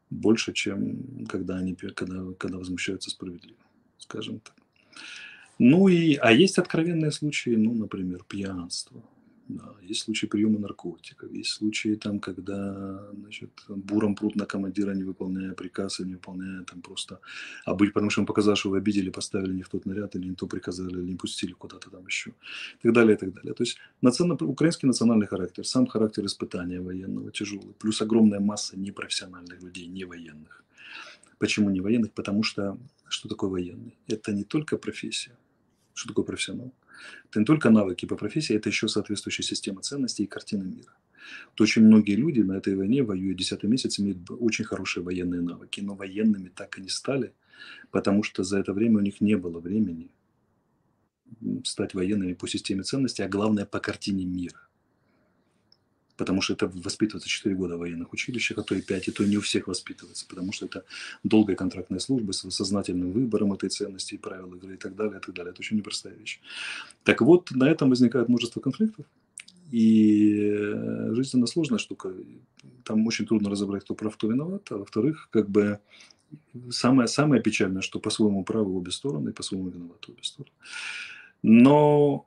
[0.09, 3.57] больше, чем когда они когда, когда возмущаются справедливо,
[3.97, 4.55] скажем так.
[5.59, 9.03] Ну и, а есть откровенные случаи, ну, например, пьянство.
[9.49, 15.03] Да, есть случаи приема наркотиков, есть случаи там, когда значит, буром прут на командира, не
[15.03, 17.19] выполняя приказы, не выполняя там просто,
[17.65, 20.29] а быть, потому что он показал, что вы обидели, поставили не в тот наряд, или
[20.29, 23.53] не то приказали, или не пустили куда-то там еще, и так далее, и так далее.
[23.53, 24.31] То есть национ...
[24.31, 30.63] украинский национальный характер, сам характер испытания военного тяжелый, плюс огромная масса непрофессиональных людей, не военных.
[31.37, 32.11] Почему не военных?
[32.13, 32.77] Потому что
[33.09, 33.97] что такое военный?
[34.07, 35.35] Это не только профессия,
[35.93, 36.73] что такое профессионал?
[37.29, 40.93] Это не только навыки по профессии, это еще соответствующая система ценностей и картина мира.
[41.55, 45.81] То очень многие люди на этой войне, воюя десятый месяц, имеют очень хорошие военные навыки,
[45.81, 47.33] но военными так и не стали,
[47.91, 50.11] потому что за это время у них не было времени
[51.63, 54.62] стать военными по системе ценностей, а главное по картине мира.
[56.23, 59.25] Потому что это воспитывается 4 года в военных училищах, а то и 5, и то
[59.25, 60.85] не у всех воспитывается, потому что это
[61.25, 65.19] долгая контрактная служба с сознательным выбором этой ценности и правил игры и так далее, и
[65.19, 65.51] так далее.
[65.51, 66.39] Это очень непростая вещь.
[67.03, 69.05] Так вот, на этом возникает множество конфликтов.
[69.69, 72.13] И э, жизненно сложная штука.
[72.85, 74.71] Там очень трудно разобрать, кто прав, кто виноват.
[74.71, 75.79] А во-вторых, как бы
[76.69, 80.55] самое, самое печальное, что по-своему правы обе стороны, и по-своему виноваты обе стороны.
[81.41, 82.25] Но,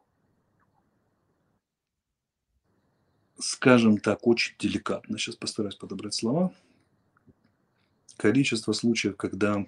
[3.38, 6.52] скажем так, очень деликатно, сейчас постараюсь подобрать слова,
[8.16, 9.66] количество случаев, когда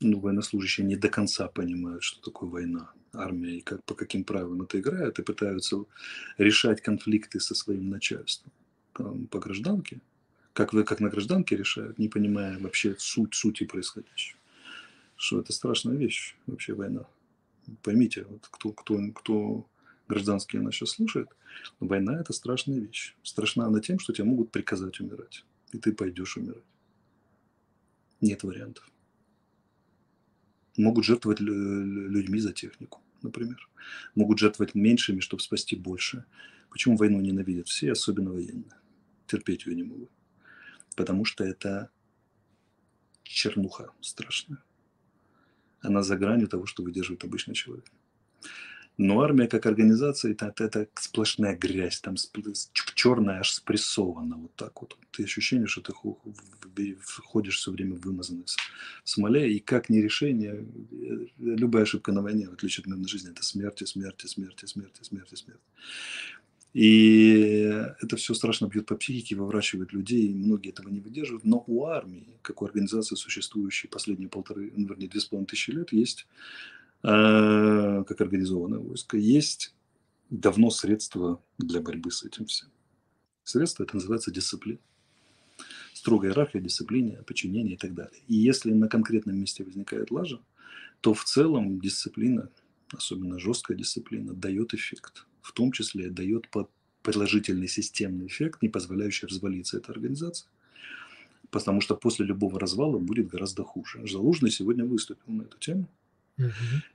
[0.00, 4.62] ну, военнослужащие не до конца понимают, что такое война, армия и как, по каким правилам
[4.62, 5.84] это играет, и пытаются
[6.36, 8.52] решать конфликты со своим начальством
[8.92, 10.00] по гражданке,
[10.52, 14.38] как, вы, как на гражданке решают, не понимая вообще суть, сути происходящего.
[15.16, 17.06] Что это страшная вещь, вообще война.
[17.82, 19.66] Поймите, вот кто, кто, кто
[20.08, 21.28] гражданские нас сейчас слушает,
[21.80, 23.14] война– это страшная вещь.
[23.22, 26.64] Страшна она тем, что тебе могут приказать умирать, и ты пойдешь умирать.
[28.20, 28.88] Нет вариантов.
[30.76, 33.68] Могут жертвовать людьми за технику, например.
[34.14, 36.24] Могут жертвовать меньшими, чтобы спасти больше.
[36.70, 38.74] Почему войну ненавидят все, особенно военные?
[39.26, 40.10] Терпеть ее не могут
[40.94, 41.90] потому что это
[43.22, 44.62] чернуха страшная.
[45.84, 47.84] Она за гранью того, что выдерживает обычный человек.
[48.96, 52.14] Но армия как организация, это, это сплошная грязь, там
[52.94, 54.96] черная аж спрессована вот так вот.
[55.10, 55.92] Ты ощущение, что ты
[57.24, 58.44] ходишь все время вымазанный
[59.02, 63.08] в смоле, и как не решение, э, любая ошибка на войне, в отличие от мирной
[63.08, 65.60] жизни, это смерть, смерть, смерть, смерть, смерть, смерть.
[66.74, 67.70] И
[68.02, 71.44] это все страшно бьет по психике, выворачивает людей, многие этого не выдерживают.
[71.44, 75.70] Но у армии, как у организации, существующей последние полторы, ну, вернее, две с половиной тысячи
[75.70, 76.26] лет, есть,
[77.04, 79.72] э, как организованное войско, есть
[80.30, 82.68] давно средства для борьбы с этим всем.
[83.44, 84.80] Средство это называется дисциплина.
[85.92, 88.20] Строгая иерархия, дисциплина, подчинение и так далее.
[88.26, 90.40] И если на конкретном месте возникает лажа,
[91.02, 92.50] то в целом дисциплина,
[92.92, 96.48] особенно жесткая дисциплина, дает эффект в том числе дает
[97.02, 100.48] положительный системный эффект, не позволяющий развалиться этой организации.
[101.50, 104.08] Потому что после любого развала будет гораздо хуже.
[104.08, 105.86] Залужный сегодня выступил на эту тему.
[106.38, 106.48] Угу.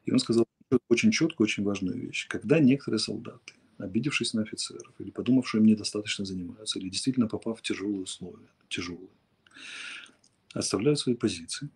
[0.06, 0.48] И он сказал
[0.90, 2.28] очень четко, очень важную вещь.
[2.28, 7.60] Когда некоторые солдаты, обидевшись на офицеров, или подумав, что им недостаточно занимаются, или действительно попав
[7.60, 9.10] в тяжелые условия, тяжелые,
[10.54, 11.70] оставляют свои позиции,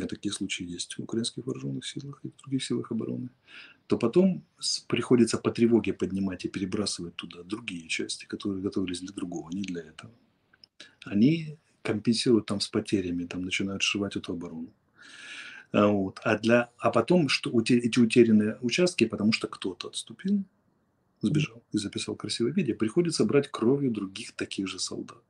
[0.00, 3.30] а такие случаи есть в украинских вооруженных силах и в других силах обороны,
[3.86, 4.44] то потом
[4.88, 9.82] приходится по тревоге поднимать и перебрасывать туда другие части, которые готовились для другого, не для
[9.82, 10.12] этого.
[11.04, 14.72] Они компенсируют там с потерями, там начинают сшивать эту оборону.
[15.72, 16.20] А, вот.
[16.24, 20.44] А, для, а потом что, эти утерянные участки, потому что кто-то отступил,
[21.22, 25.22] сбежал и записал красивое видео, приходится брать кровью других таких же солдат.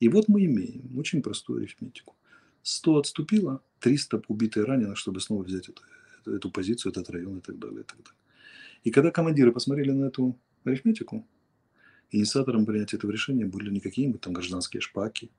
[0.00, 2.16] И вот мы имеем очень простую арифметику.
[2.64, 5.82] 100 отступило, 300 убитые раненых, чтобы снова взять эту,
[6.26, 7.80] эту позицию, этот район и так далее.
[7.80, 8.18] И, так далее.
[8.84, 11.26] и когда командиры посмотрели на эту арифметику,
[12.10, 15.30] инициатором принятия этого решения были не какие-нибудь там гражданские шпаки,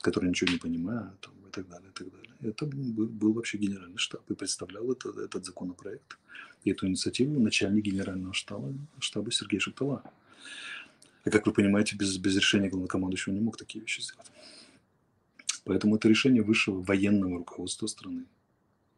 [0.00, 2.34] которые ничего не понимают там, и так далее, и так далее.
[2.40, 6.18] Это был, был вообще генеральный штаб и представлял это, этот законопроект
[6.64, 10.02] и эту инициативу начальник генерального штаба, штаба Сергей Шептала.
[11.26, 14.32] И, как вы понимаете, без, без решения главнокомандующего не мог такие вещи сделать.
[15.64, 18.24] Поэтому это решение высшего военного руководства страны.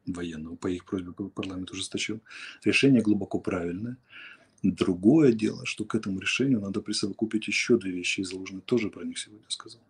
[0.07, 0.57] Военного.
[0.57, 2.21] По их просьбе парламент ужесточил.
[2.63, 3.97] Решение глубоко правильное.
[4.63, 9.05] Другое дело, что к этому решению надо присовокупить еще две вещи, и Залужный тоже про
[9.05, 9.83] них сегодня сказал.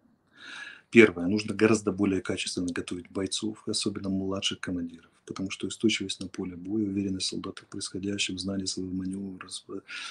[0.94, 6.54] Первое, нужно гораздо более качественно готовить бойцов, особенно младших командиров, потому что устойчивость на поле
[6.54, 9.48] боя, уверенность солдата в происходящем, знание своего маневра,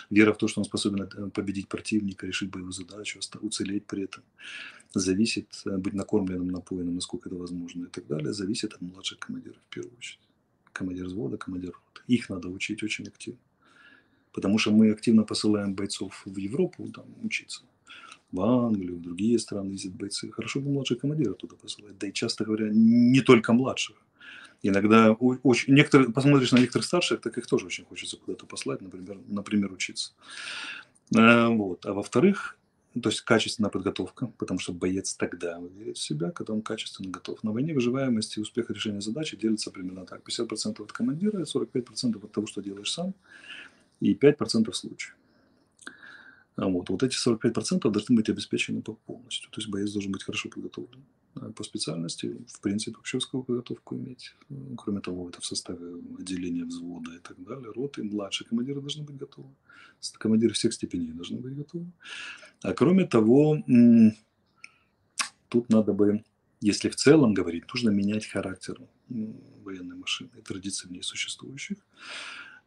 [0.10, 4.24] вера в то, что он способен э, победить противника, решить боевую задачу, уцелеть при этом,
[4.94, 9.62] зависит, э, быть накормленным, напоенным, насколько это возможно и так далее, зависит от младших командиров
[9.66, 10.20] в первую очередь.
[10.74, 12.02] Командир взвода, командир роты.
[12.08, 13.40] Их надо учить очень активно.
[14.34, 17.64] Потому что мы активно посылаем бойцов в Европу там, учиться
[18.34, 20.32] в Англию, в другие страны ездят бойцы.
[20.32, 21.98] Хорошо бы младших командиров туда посылать.
[22.00, 23.96] Да и, часто говоря, не только младших.
[24.64, 29.20] Иногда очень, некоторые, посмотришь на некоторых старших, так их тоже очень хочется куда-то послать, например,
[29.28, 30.14] например учиться.
[31.16, 31.86] А, вот.
[31.86, 32.58] А во-вторых,
[33.00, 37.44] то есть качественная подготовка, потому что боец тогда верит в себя, когда он качественно готов.
[37.44, 40.22] На войне выживаемость и успех решения задачи делится примерно так.
[40.28, 43.14] 50% от командира, 45% от того, что делаешь сам,
[44.00, 45.16] и 5% случаев.
[46.56, 49.50] А вот, вот эти 45% должны быть обеспечены полностью.
[49.52, 51.04] То есть боец должен быть хорошо подготовлен.
[51.36, 54.36] а по специальности, в принципе, общевскую подготовку иметь.
[54.78, 57.72] Кроме того, это в составе отделения взвода и так далее.
[57.72, 59.50] Роты, младшие командиры должны быть готовы.
[60.20, 61.92] Командиры всех степеней должны быть готовы.
[62.62, 63.64] А кроме того,
[65.50, 66.24] тут надо бы,
[66.62, 68.80] если в целом говорить, нужно менять характер
[69.10, 71.78] военной машины и традиций в существующих.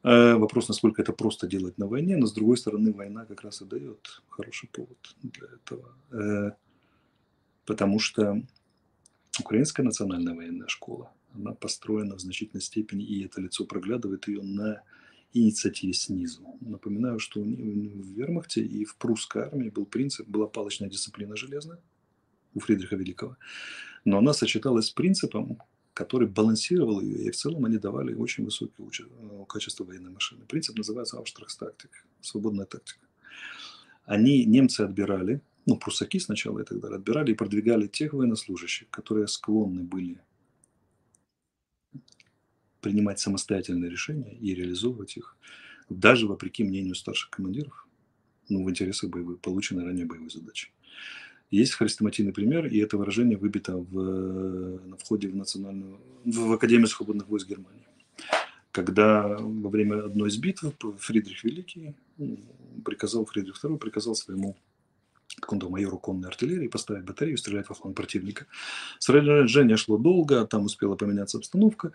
[0.06, 3.60] Э, вопрос, насколько это просто делать на войне, но с другой стороны, война как раз
[3.62, 5.94] и дает хороший повод для этого.
[6.12, 6.52] Э,
[7.64, 8.40] потому что
[9.40, 14.80] Украинская национальная военная школа, она построена в значительной степени, и это лицо проглядывает ее на
[15.34, 16.56] инициативе снизу.
[16.60, 21.80] Напоминаю, что в вермахте и в прусской армии был принцип, была палочная дисциплина железная
[22.54, 23.36] у Фридриха Великого,
[24.04, 25.58] но она сочеталась с принципом,
[25.96, 30.44] который балансировал ее, и в целом они давали очень высокие э, качество военной машины.
[30.44, 31.90] Принцип называется Auftrags-тактик,
[32.20, 33.06] свободная тактика.
[34.04, 39.26] Они, немцы отбирали, ну, прусаки сначала и так далее, отбирали и продвигали тех военнослужащих, которые
[39.26, 40.20] склонны были
[42.82, 45.34] принимать самостоятельные решения и реализовывать их,
[45.88, 47.88] даже вопреки мнению старших командиров,
[48.50, 50.70] ну, в интересах боевой, полученной ранее боевой задачи.
[51.50, 57.28] Есть хрестоматийный пример, и это выражение выбито в, на входе в национальную, в Академию свободных
[57.28, 57.86] войск Германии.
[58.72, 60.64] Когда во время одной из битв
[60.98, 61.94] Фридрих Великий
[62.84, 64.56] приказал, Фридрих II приказал своему
[65.40, 68.46] какому-то майору конной артиллерии поставить батарею, стрелять во фланг противника.
[68.98, 71.92] Сражение шло долго, там успела поменяться обстановка,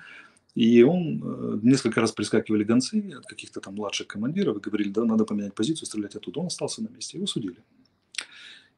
[0.54, 5.06] и он, э, несколько раз прискакивали гонцы от каких-то там младших командиров и говорили, да,
[5.06, 6.42] надо поменять позицию, стрелять оттуда.
[6.42, 7.64] Он остался на месте, его судили.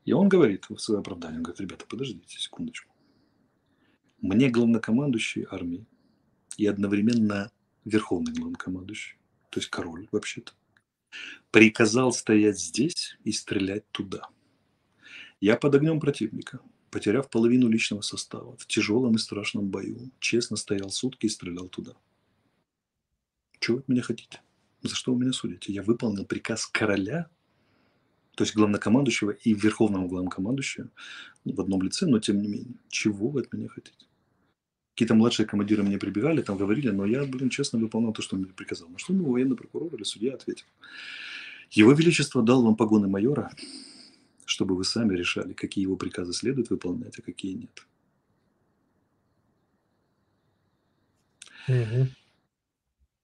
[0.06, 2.94] И он говорит в свое оправдание, он говорит, ребята, подождите секундочку.
[4.22, 5.86] Мне главнокомандующий армии
[6.58, 7.52] и одновременно
[7.86, 9.18] верховный главнокомандующий,
[9.50, 10.54] то есть король вообще-то,
[11.52, 14.28] приказал стоять здесь и стрелять туда.
[15.40, 20.90] Я под огнем противника, потеряв половину личного состава, в тяжелом и страшном бою, честно стоял
[20.90, 21.94] сутки и стрелял туда.
[23.60, 24.42] Чего вы от меня хотите?
[24.82, 25.72] За что вы меня судите?
[25.74, 27.30] Я выполнил приказ короля
[28.36, 30.90] то есть главнокомандующего и верховного главнокомандующего
[31.46, 32.76] в одном лице, но тем не менее.
[32.90, 34.06] Чего вы от меня хотите?
[34.94, 38.44] Какие-то младшие командиры мне прибегали, там говорили, но я, блин, честно выполнял то, что он
[38.44, 38.90] мне приказал.
[38.90, 40.66] На что ему военный прокурор или судья ответил.
[41.72, 43.52] Его Величество дал вам погоны майора,
[44.46, 47.88] чтобы вы сами решали, какие его приказы следует выполнять, а какие нет.
[51.68, 52.08] Угу.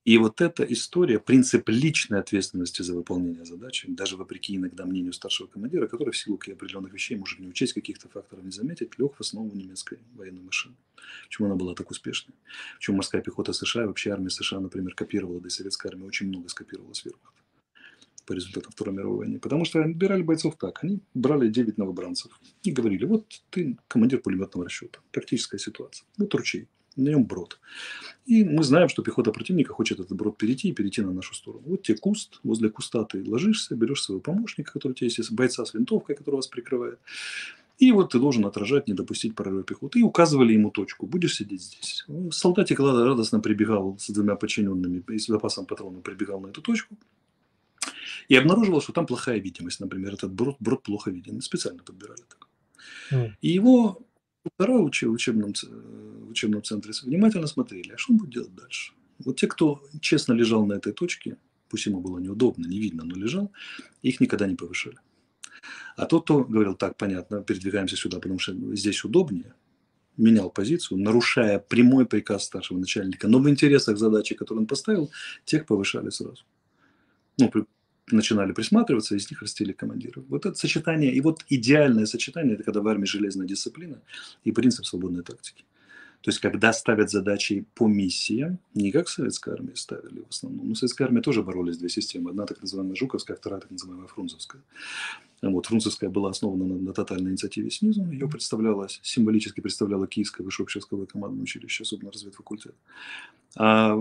[0.05, 5.47] И вот эта история, принцип личной ответственности за выполнение задачи, даже вопреки иногда мнению старшего
[5.47, 9.21] командира, который в силу определенных вещей может не учесть каких-то факторов, не заметить, лег в
[9.21, 10.75] основу немецкой военной машины.
[11.27, 12.35] Почему она была так успешной?
[12.77, 16.47] Почему морская пехота США, вообще армия США, например, копировала, да и советская армия очень много
[16.47, 17.39] скопировала с вермахта
[18.25, 19.39] по результатам Второй мировой войны.
[19.39, 20.83] Потому что отбирали бойцов так.
[20.83, 26.67] Они брали 9 новобранцев и говорили, вот ты командир пулеметного расчета, тактическая ситуация, вот ручей
[27.03, 27.59] на нем брод.
[28.25, 31.63] И мы знаем, что пехота противника хочет этот брод перейти и перейти на нашу сторону.
[31.65, 35.65] Вот тебе куст, возле куста ты ложишься, берешь своего помощника, который у тебя есть, бойца
[35.65, 36.99] с винтовкой, который вас прикрывает.
[37.79, 39.99] И вот ты должен отражать, не допустить прорыва пехоты.
[39.99, 41.07] И указывали ему точку.
[41.07, 42.05] Будешь сидеть здесь.
[42.31, 46.97] Солдатик радостно прибегал с двумя подчиненными и с запасом патронов прибегал на эту точку.
[48.27, 49.79] И обнаруживал, что там плохая видимость.
[49.79, 51.41] Например, этот брод, брод плохо виден.
[51.41, 52.47] Специально подбирали так.
[53.11, 53.31] Mm.
[53.41, 54.01] И его
[54.45, 58.93] Второе в учебном, в учебном центре внимательно смотрели, а что он будет делать дальше.
[59.19, 61.37] Вот те, кто честно лежал на этой точке,
[61.69, 63.51] пусть ему было неудобно, не видно, но лежал,
[64.01, 64.97] их никогда не повышали.
[65.97, 69.53] А тот, кто говорил, так, понятно, передвигаемся сюда, потому что здесь удобнее,
[70.15, 75.11] менял позицию, нарушая прямой приказ старшего начальника, но в интересах задачи, которую он поставил,
[75.45, 76.43] тех повышали сразу.
[77.37, 77.51] Ну,
[78.15, 80.23] начинали присматриваться, из них растили командиров.
[80.27, 83.99] Вот это сочетание, и вот идеальное сочетание, это когда в армии железная дисциплина
[84.43, 85.63] и принцип свободной тактики.
[86.21, 90.67] То есть, когда ставят задачи по миссиям, не как в советской армии ставили в основном.
[90.67, 92.31] Но в советской армии тоже боролись две системы.
[92.31, 94.61] Одна так называемая Жуковская, вторая так называемая Фрунзовская.
[95.41, 98.03] Вот, Фрунзовская была основана на, на тотальной инициативе снизу.
[98.11, 102.75] Ее представляла, символически представляла Киевское высшее общевойсковое командное училище, особенно разведфакультет.
[103.55, 103.97] А,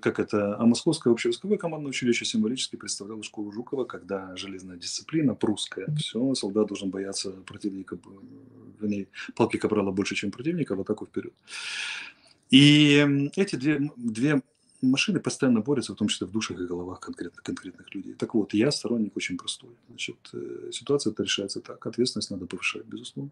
[0.00, 5.94] как это, а Московское общевойсковое командное училище символически представляло школу Жукова, когда железная дисциплина прусская.
[5.96, 7.98] Все, солдат должен бояться противника,
[8.80, 11.32] в ней палки капрала больше, чем противника, в атаку вперед.
[12.50, 14.42] И эти две, две
[14.82, 18.14] машины постоянно борются, в том числе в душах и головах конкретно, конкретных людей.
[18.14, 19.70] Так вот, я сторонник очень простой.
[19.88, 21.86] Значит, э, ситуация это решается так.
[21.86, 23.30] Ответственность надо повышать, безусловно.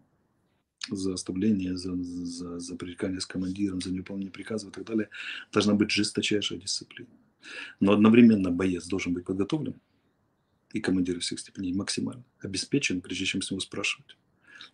[0.89, 5.09] За оставление, за, за, за пререкание с командиром, за невыполнение приказов и так далее.
[5.51, 7.09] Должна быть жесточайшая дисциплина.
[7.79, 9.75] Но одновременно боец должен быть подготовлен,
[10.73, 14.17] и командиры всех степеней максимально обеспечен, прежде чем с него спрашивать.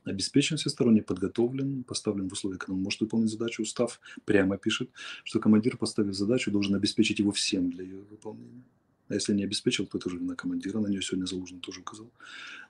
[0.04, 3.64] Обеспечен всесторонне подготовлен, поставлен в условия, когда он может выполнить задачу.
[3.64, 4.90] Устав прямо пишет,
[5.24, 8.64] что командир, поставив задачу, должен обеспечить его всем для ее выполнения.
[9.10, 10.80] А если не обеспечил, то это уже вина командира.
[10.80, 12.10] На нее сегодня Залужный тоже указал.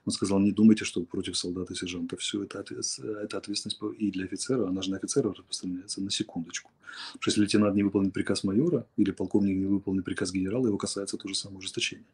[0.04, 4.24] Он сказал, не думайте, что против солдат и сержанта все это, это ответственность и для
[4.24, 6.70] офицера, она же на офицера распространяется на секундочку.
[7.12, 10.76] Потому что если лейтенант не выполнит приказ майора или полковник не выполнит приказ генерала, его
[10.76, 12.06] касается то же самое ужесточение.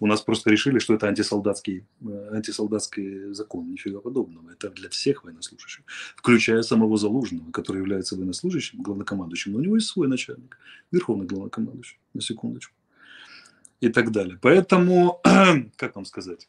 [0.00, 3.70] У нас просто решили, что это антисолдатский, э, антисолдатский закон.
[3.70, 4.50] Нифига подобного.
[4.50, 5.84] Это для всех военнослужащих,
[6.16, 9.52] включая самого Залужного, который является военнослужащим, главнокомандующим.
[9.52, 10.58] Но у него есть свой начальник,
[10.90, 12.74] верховный главнокомандующий, на секундочку
[13.86, 14.38] и так далее.
[14.42, 15.20] Поэтому,
[15.76, 16.48] как вам сказать,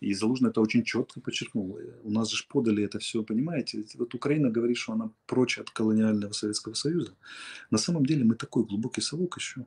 [0.00, 1.78] и Залужный это очень четко подчеркнул.
[2.04, 3.84] У нас же подали это все, понимаете?
[3.94, 7.14] Вот Украина говорит, что она прочь от колониального Советского Союза.
[7.70, 9.66] На самом деле мы такой глубокий совок еще,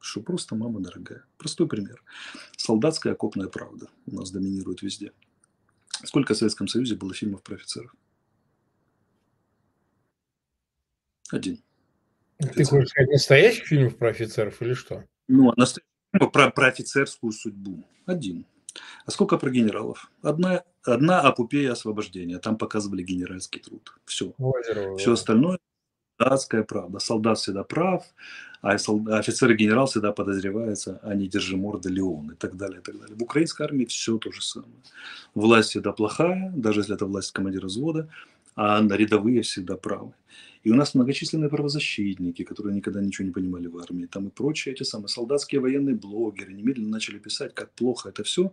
[0.00, 1.24] что просто мама дорогая.
[1.36, 2.02] Простой пример.
[2.56, 5.12] Солдатская окопная правда у нас доминирует везде.
[6.04, 7.94] Сколько в Советском Союзе было фильмов про офицеров?
[11.30, 11.62] Один.
[12.38, 15.04] Ты хочешь сказать настоящих фильмов про офицеров или что?
[15.28, 15.64] Ну, а
[16.12, 17.84] ну, про, про офицерскую судьбу.
[18.06, 18.46] Один.
[19.04, 20.10] А сколько про генералов?
[20.22, 22.38] Одна, одна апупея освобождения.
[22.38, 23.92] Там показывали генеральский труд.
[24.04, 24.34] Все.
[24.38, 25.58] Озеро, Все остальное
[26.18, 26.98] солдатская правда.
[26.98, 28.04] Солдат всегда прав,
[28.62, 32.82] а офицер и генерал всегда подозревается, а не держи морда Леон и так далее, и
[32.82, 33.16] так далее.
[33.16, 34.72] В украинской армии все то же самое.
[35.34, 38.08] Власть всегда плохая, даже если это власть командира взвода,
[38.56, 40.14] а рядовые всегда правы.
[40.64, 44.74] И у нас многочисленные правозащитники, которые никогда ничего не понимали в армии, там и прочие
[44.74, 48.52] эти самые солдатские военные блогеры немедленно начали писать, как плохо это все,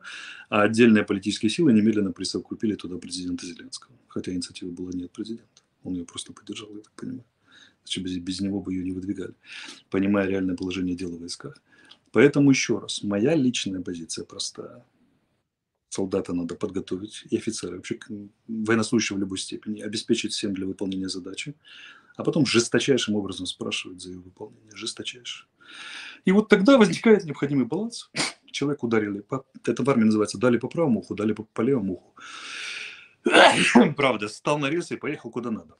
[0.50, 3.96] а отдельные политические силы немедленно присовокупили туда президента Зеленского.
[4.08, 5.64] Хотя инициативы была не от президента.
[5.84, 7.26] Он ее просто поддержал, я так понимаю.
[7.84, 9.34] Значит, без, без него бы ее не выдвигали,
[9.90, 11.58] понимая реальное положение дела в войсках.
[12.12, 14.86] Поэтому еще раз, моя личная позиция простая
[15.94, 18.00] солдата надо подготовить, и офицера, вообще
[18.48, 21.56] военнослужащего в любой степени, обеспечить всем для выполнения задачи
[22.16, 25.48] а потом жесточайшим образом спрашивают за ее выполнение, жесточайше.
[26.26, 28.12] И вот тогда возникает необходимый баланс.
[28.52, 31.94] Человек ударили, по, это в армии называется, дали по правому уху, дали по, по левому
[31.94, 32.16] уху.
[33.98, 35.76] Правда, стал на рельсы и поехал куда надо.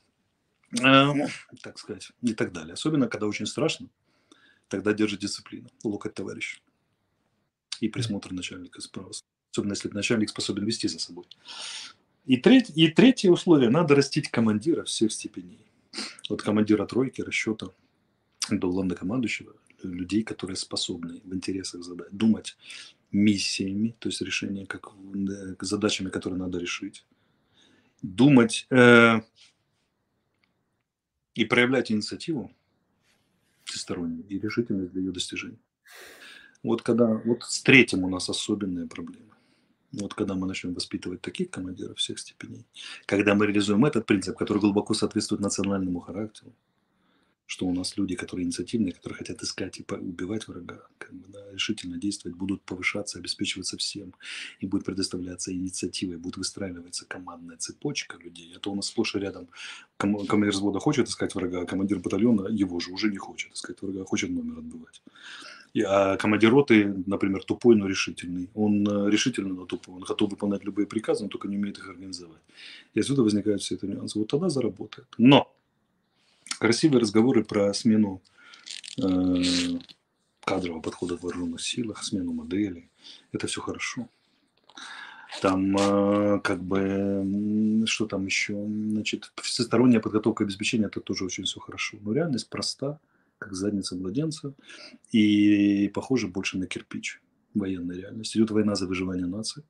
[0.82, 1.28] Эм,
[1.62, 2.74] так сказать, и так далее.
[2.74, 3.90] Особенно, когда очень страшно,
[4.70, 6.60] тогда держит дисциплину, локоть товарища
[7.80, 9.12] и присмотр начальника справа.
[9.54, 11.26] Особенно, если начальник способен вести за собой.
[12.26, 15.72] И, треть, и третье условие– надо растить командира всех степеней
[16.28, 17.68] от командира тройки расчета
[18.50, 22.58] до главнокомандующего людей, которые способны в интересах задать, думать
[23.12, 27.06] миссиями, то есть решение как да, задачами, которые надо решить,
[28.02, 29.22] думать э,
[31.36, 32.52] и проявлять инициативу
[33.66, 35.60] всестороннюю и решительность для ее достижения.
[36.64, 39.33] Вот когда вот с третьим у нас особенная проблема.
[39.94, 42.66] Вот когда мы начнем воспитывать таких командиров всех степеней,
[43.06, 46.52] когда мы реализуем этот принцип, который глубоко соответствует национальному характеру,
[47.46, 51.52] что у нас люди, которые инициативные, которые хотят искать и убивать врага, как бы, да,
[51.52, 54.16] решительно действовать, будут повышаться, обеспечиваться всем,
[54.60, 58.52] и будет предоставляться инициатива, и будет выстраиваться командная цепочка людей.
[58.56, 59.50] А то у нас сплошь и рядом
[59.98, 63.80] ком- командир взвода хочет искать врага, а командир батальона его же уже не хочет искать
[63.84, 65.04] врага, а хочет номер отбывать.
[65.82, 68.50] А командир роты, например, тупой, но решительный.
[68.54, 69.96] Он э, решительный, но тупой.
[69.96, 72.42] Он готов выполнять любые приказы, но только не умеет их организовать.
[72.94, 74.20] И отсюда возникают все эти нюансы.
[74.20, 75.08] Вот тогда заработает.
[75.18, 75.52] Но
[76.60, 78.22] красивые разговоры про смену
[79.02, 79.42] э,
[80.42, 82.88] кадрового подхода в вооруженных силах, смену модели,
[83.32, 84.08] это все хорошо.
[85.42, 91.46] Там э, как бы, что там еще, значит, всесторонняя подготовка и обеспечение, это тоже очень
[91.46, 91.98] все хорошо.
[92.02, 93.00] Но реальность проста–
[93.44, 94.54] как задница младенца,
[95.12, 97.22] и похоже больше на кирпич
[97.54, 98.38] военной реальности.
[98.38, 99.64] Идет война за выживание нации.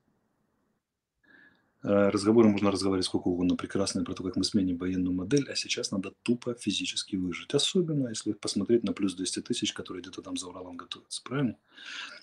[1.83, 5.55] Э, разговоры можно разговаривать сколько угодно прекрасно про то, как мы сменим военную модель, а
[5.55, 7.53] сейчас надо тупо физически выжить.
[7.53, 11.57] Особенно, если посмотреть на плюс 200 тысяч, которые где-то там за Уралом готовятся, правильно?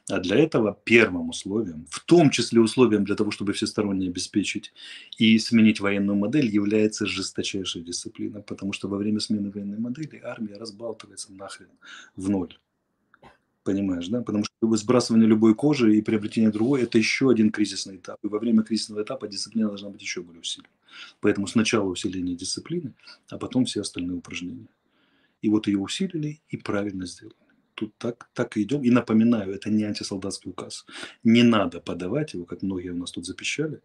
[0.09, 4.72] А для этого первым условием, в том числе условием для того, чтобы всесторонне обеспечить
[5.18, 10.57] и сменить военную модель, является жесточайшая дисциплина, потому что во время смены военной модели армия
[10.57, 11.68] разбалтывается нахрен
[12.16, 12.59] в ноль.
[13.62, 14.22] Понимаешь, да?
[14.22, 18.18] Потому что сбрасывание любой кожи и приобретение другой– это еще один кризисный этап.
[18.24, 20.70] И во время кризисного этапа дисциплина должна быть еще более усилена.
[21.20, 22.94] Поэтому сначала усиление дисциплины,
[23.28, 24.68] а потом все остальные упражнения.
[25.42, 27.36] И вот ее усилили и правильно сделали.
[27.80, 28.82] Тут так, так и идем.
[28.82, 30.84] И напоминаю, это не антисолдатский указ.
[31.24, 33.80] Не надо подавать его, как многие у нас тут запищали,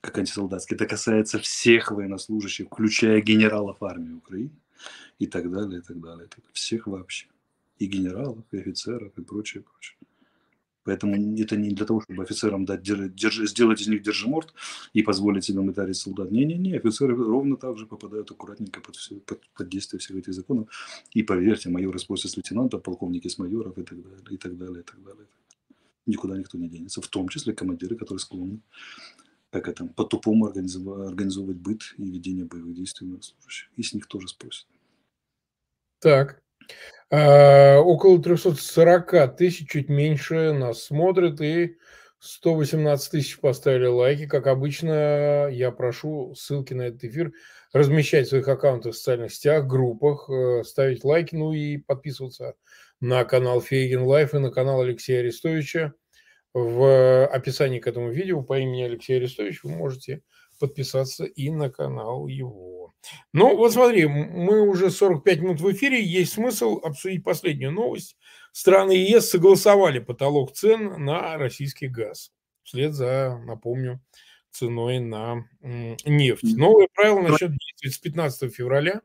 [0.00, 0.74] как антисолдатский.
[0.74, 4.50] Это касается всех военнослужащих, включая генералов армии Украины
[5.20, 6.28] и так далее, и так далее.
[6.52, 7.28] Всех вообще
[7.78, 9.96] и генералов, и офицеров, и прочее, прочее.
[10.86, 14.54] Поэтому это не для того, чтобы офицерам дать, держи, сделать из них держиморт
[14.94, 16.30] и позволить себе мытарить солдат.
[16.30, 20.68] Не-не-не, офицеры ровно так же попадают аккуратненько под, все, под, под действие всех этих законов.
[21.10, 24.80] И поверьте, майоры спросят с лейтенанта, полковники с майоров и так далее, и так далее,
[24.80, 25.26] и так далее.
[26.06, 28.60] Никуда никто не денется, в том числе командиры, которые склонны
[29.50, 33.70] как это, по-тупому организовать, организовывать быт и ведение боевых действий военнослужащих.
[33.76, 34.66] И с них тоже спросят.
[36.00, 36.42] Так.
[37.10, 41.76] А, около 340 тысяч, чуть меньше, нас смотрят, и
[42.18, 44.26] 118 тысяч поставили лайки.
[44.26, 47.32] Как обычно, я прошу ссылки на этот эфир
[47.72, 52.54] размещать в своих аккаунтах в социальных сетях, группах, э, ставить лайки, ну и подписываться
[53.00, 55.92] на канал Фейгин Live и на канал Алексея Арестовича.
[56.54, 60.22] В описании к этому видео по имени Алексей Арестович вы можете
[60.58, 62.75] подписаться и на канал его.
[63.32, 68.16] Ну, вот смотри, мы уже 45 минут в эфире, есть смысл обсудить последнюю новость.
[68.52, 72.32] Страны ЕС согласовали потолок цен на российский газ.
[72.62, 74.00] Вслед за, напомню,
[74.50, 76.56] ценой на нефть.
[76.56, 79.02] Новое правило начнет действовать с 15 февраля.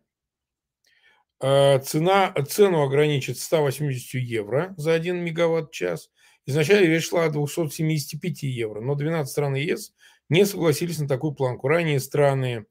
[1.39, 6.09] А, цена, цену ограничит 180 евро за 1 мегаватт-час.
[6.45, 9.93] Изначально речь шла о 275 евро, но 12 стран ЕС
[10.29, 11.67] не согласились на такую планку.
[11.67, 12.63] Ранее страны, э,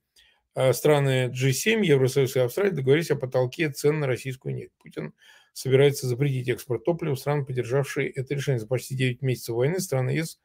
[0.73, 4.73] страны G7, Евросоюз и Австралия договорились о потолке цен на российскую нефть.
[4.79, 5.15] Путин
[5.53, 7.15] собирается запретить экспорт топлива.
[7.15, 10.39] Страны, поддержавшие это решение за почти 9 месяцев войны, страны ЕС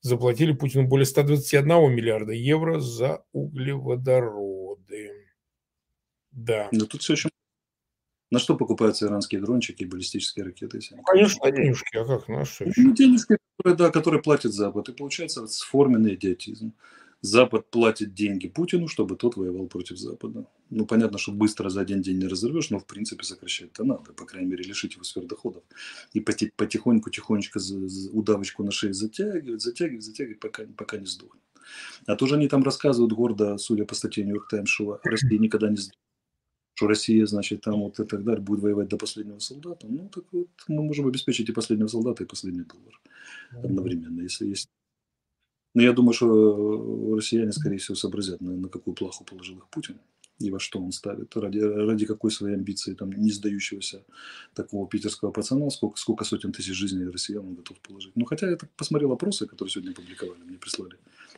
[0.00, 5.12] заплатили Путину более 121 миллиарда евро за углеводороды.
[6.30, 6.68] Да.
[6.72, 7.30] Но тут все очень
[8.30, 10.80] на что покупаются иранские дрончики и баллистические ракеты?
[10.90, 12.28] Ну, конечно, денежки, а как?
[12.28, 12.80] На что еще?
[12.80, 14.88] Ну, денежки, которые, да, которые платит Запад.
[14.88, 16.74] И получается сформенный идиотизм.
[17.26, 20.46] Запад платит деньги Путину, чтобы тот воевал против Запада.
[20.70, 24.12] Ну, понятно, что быстро за один день не разорвешь, но, в принципе, сокращать-то надо.
[24.12, 25.62] По крайней мере, лишить его сфер доходов.
[26.12, 27.60] И потихоньку, тихонечко
[28.12, 31.42] удавочку на шее затягивать, затягивать, затягивать, пока, пока не сдохнет.
[32.06, 35.76] А тоже они там рассказывают гордо, судя по статье Нью-Йорк Таймс, что Россия никогда не
[35.76, 36.00] сдохнет
[36.76, 40.24] что Россия, значит, там вот и так далее, будет воевать до последнего солдата, ну, так
[40.30, 43.00] вот мы можем обеспечить и последнего солдата, и последний доллар
[43.64, 44.68] одновременно, если есть.
[45.76, 49.98] Но я думаю, что россияне, скорее всего, сообразят, на, на какую плаху положил их Путин
[50.38, 54.02] и во что он ставит, ради, ради какой своей амбиции, там, не сдающегося
[54.54, 58.16] такого питерского пацана, сколько, сколько сотен тысяч жизней россиян он готов положить.
[58.16, 60.96] Ну, хотя я так посмотрел опросы, которые сегодня публиковали, мне прислали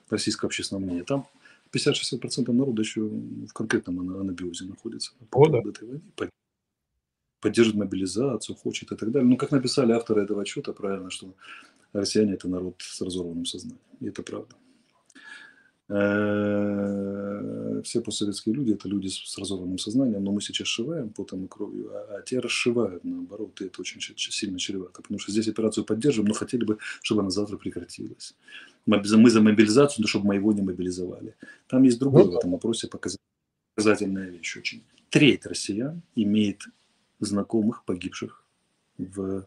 [0.09, 1.27] российское общественное мнение, там
[1.73, 5.69] 50-60% народа еще в конкретном анабиозе находится по О, да.
[5.69, 6.03] этой войны.
[7.41, 9.29] Поддержит мобилизацию, хочет и так далее.
[9.29, 11.35] Ну, как написали авторы этого отчета, правильно, что
[11.93, 13.81] россияне– это народ с разорванным сознанием.
[14.01, 14.55] И это правда.
[15.91, 21.49] Э, все постсоветские люди– это люди с разорванным сознанием, но мы сейчас сшиваем потом и
[21.49, 25.01] кровью, а, а те расшивают, наоборот, и это очень сильно чревато.
[25.03, 28.35] Потому что здесь операцию поддерживаем, но хотели бы, чтобы она завтра прекратилась.
[28.85, 31.35] Мы за мобилизацию, но чтобы мы его не мобилизовали.
[31.69, 34.83] Там есть другой ну, в этом вопросе показательная вещь очень.
[35.09, 36.65] Треть россиян имеет
[37.21, 38.45] знакомых, погибших
[38.99, 39.47] в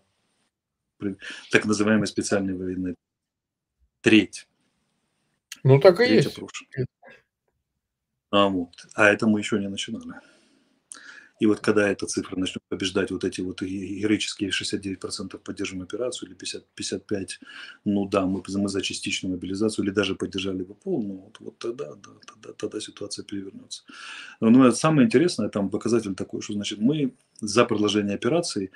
[1.51, 2.95] так называемой специальной военной.
[4.01, 4.47] Треть.
[5.63, 6.37] Ну, так и Треть есть.
[6.37, 6.67] Опрошен.
[8.31, 8.69] А, вот.
[8.95, 10.13] а это мы еще не начинали.
[11.41, 16.35] И вот когда эта цифра начнет побеждать вот эти вот героические 69% поддержим операцию или
[16.35, 17.39] 50, 55,
[17.83, 21.95] ну да, мы, мы за частичную мобилизацию или даже поддержали бы полную, вот, вот тогда,
[21.95, 23.83] да, тогда, тогда ситуация перевернется.
[24.39, 28.69] Но самое интересное, там показатель такой, что значит мы за продолжение операции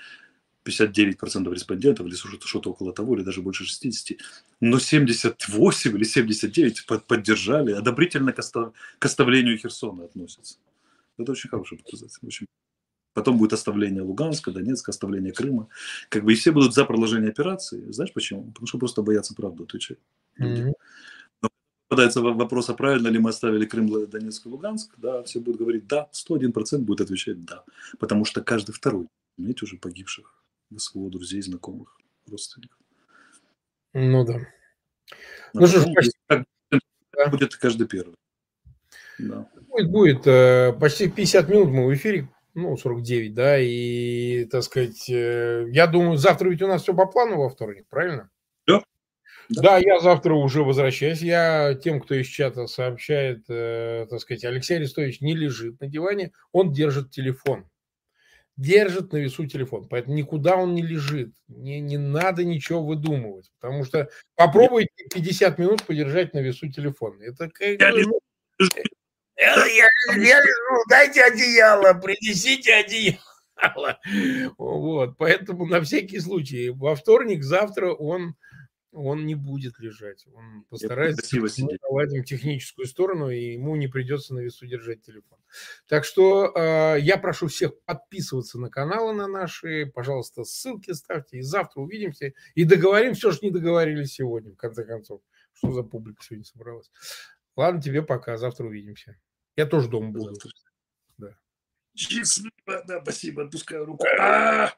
[0.65, 4.17] 59% респондентов или что-то около того, или даже больше 60,
[4.61, 8.41] но 78 или 79 поддержали, одобрительно к,
[8.99, 10.57] к оставлению Херсона относятся.
[11.17, 12.19] Это очень хороший показатель.
[12.23, 12.47] Очень.
[13.13, 15.69] Потом будет оставление Луганска, Донецка, оставление Крыма.
[16.09, 17.89] Как бы и все будут за продолжение операции.
[17.91, 18.43] Знаешь почему?
[18.51, 19.99] Потому что просто боятся правду отвечать.
[20.37, 20.73] Mm-hmm.
[21.41, 21.49] Но
[21.87, 25.87] попадается вопрос, а правильно ли мы оставили Крым, Донецк и Луганск, да, все будут говорить
[25.87, 27.63] да, 101% будет отвечать да.
[27.99, 29.07] Потому что каждый второй,
[29.37, 30.33] имеете уже погибших,
[30.77, 31.97] своего друзей, знакомых,
[32.27, 32.77] родственников.
[33.93, 34.39] Ну да.
[35.53, 36.45] Но ну что ж,
[37.29, 38.15] будет каждый первый.
[39.17, 39.47] Да.
[39.69, 40.27] Будет, будет.
[40.27, 45.87] Э, почти 50 минут мы в эфире, ну, 49, да, и, так сказать, э, я
[45.87, 48.29] думаю, завтра ведь у нас все по плану во вторник, правильно?
[48.67, 48.83] Да.
[49.49, 51.21] Да, да я завтра уже возвращаюсь.
[51.21, 56.31] Я тем, кто из чата сообщает, э, так сказать, Алексей Арестович не лежит на диване,
[56.51, 57.65] он держит телефон.
[58.57, 59.87] Держит на весу телефон.
[59.89, 61.33] Поэтому никуда он не лежит.
[61.47, 63.51] Не, не надо ничего выдумывать.
[63.59, 67.21] Потому что попробуйте 50 минут подержать на весу телефон.
[67.21, 67.79] Это как.
[69.37, 73.19] Я, я, я лежу, дайте одеяло, принесите одеяло.
[74.57, 78.35] Вот, поэтому на всякий случай во вторник, завтра он
[78.95, 80.25] он не будет лежать.
[80.33, 81.37] Он постарается
[81.81, 85.37] наладить техническую сторону, и ему не придется на весу держать телефон.
[85.87, 89.85] Так что э, я прошу всех подписываться на каналы на наши.
[89.93, 91.37] Пожалуйста, ссылки ставьте.
[91.37, 92.33] И завтра увидимся.
[92.55, 95.21] И договорим все, что не договорились сегодня, в конце концов.
[95.53, 96.91] Что за публика сегодня собралась.
[97.55, 98.37] Ладно, тебе пока.
[98.37, 99.17] Завтра увидимся.
[99.55, 100.33] Я тоже дома буду.
[101.17, 101.37] Да.
[101.95, 103.43] Счастливо, да, спасибо.
[103.43, 104.05] Отпускаю руку.
[104.19, 104.73] А-а-а!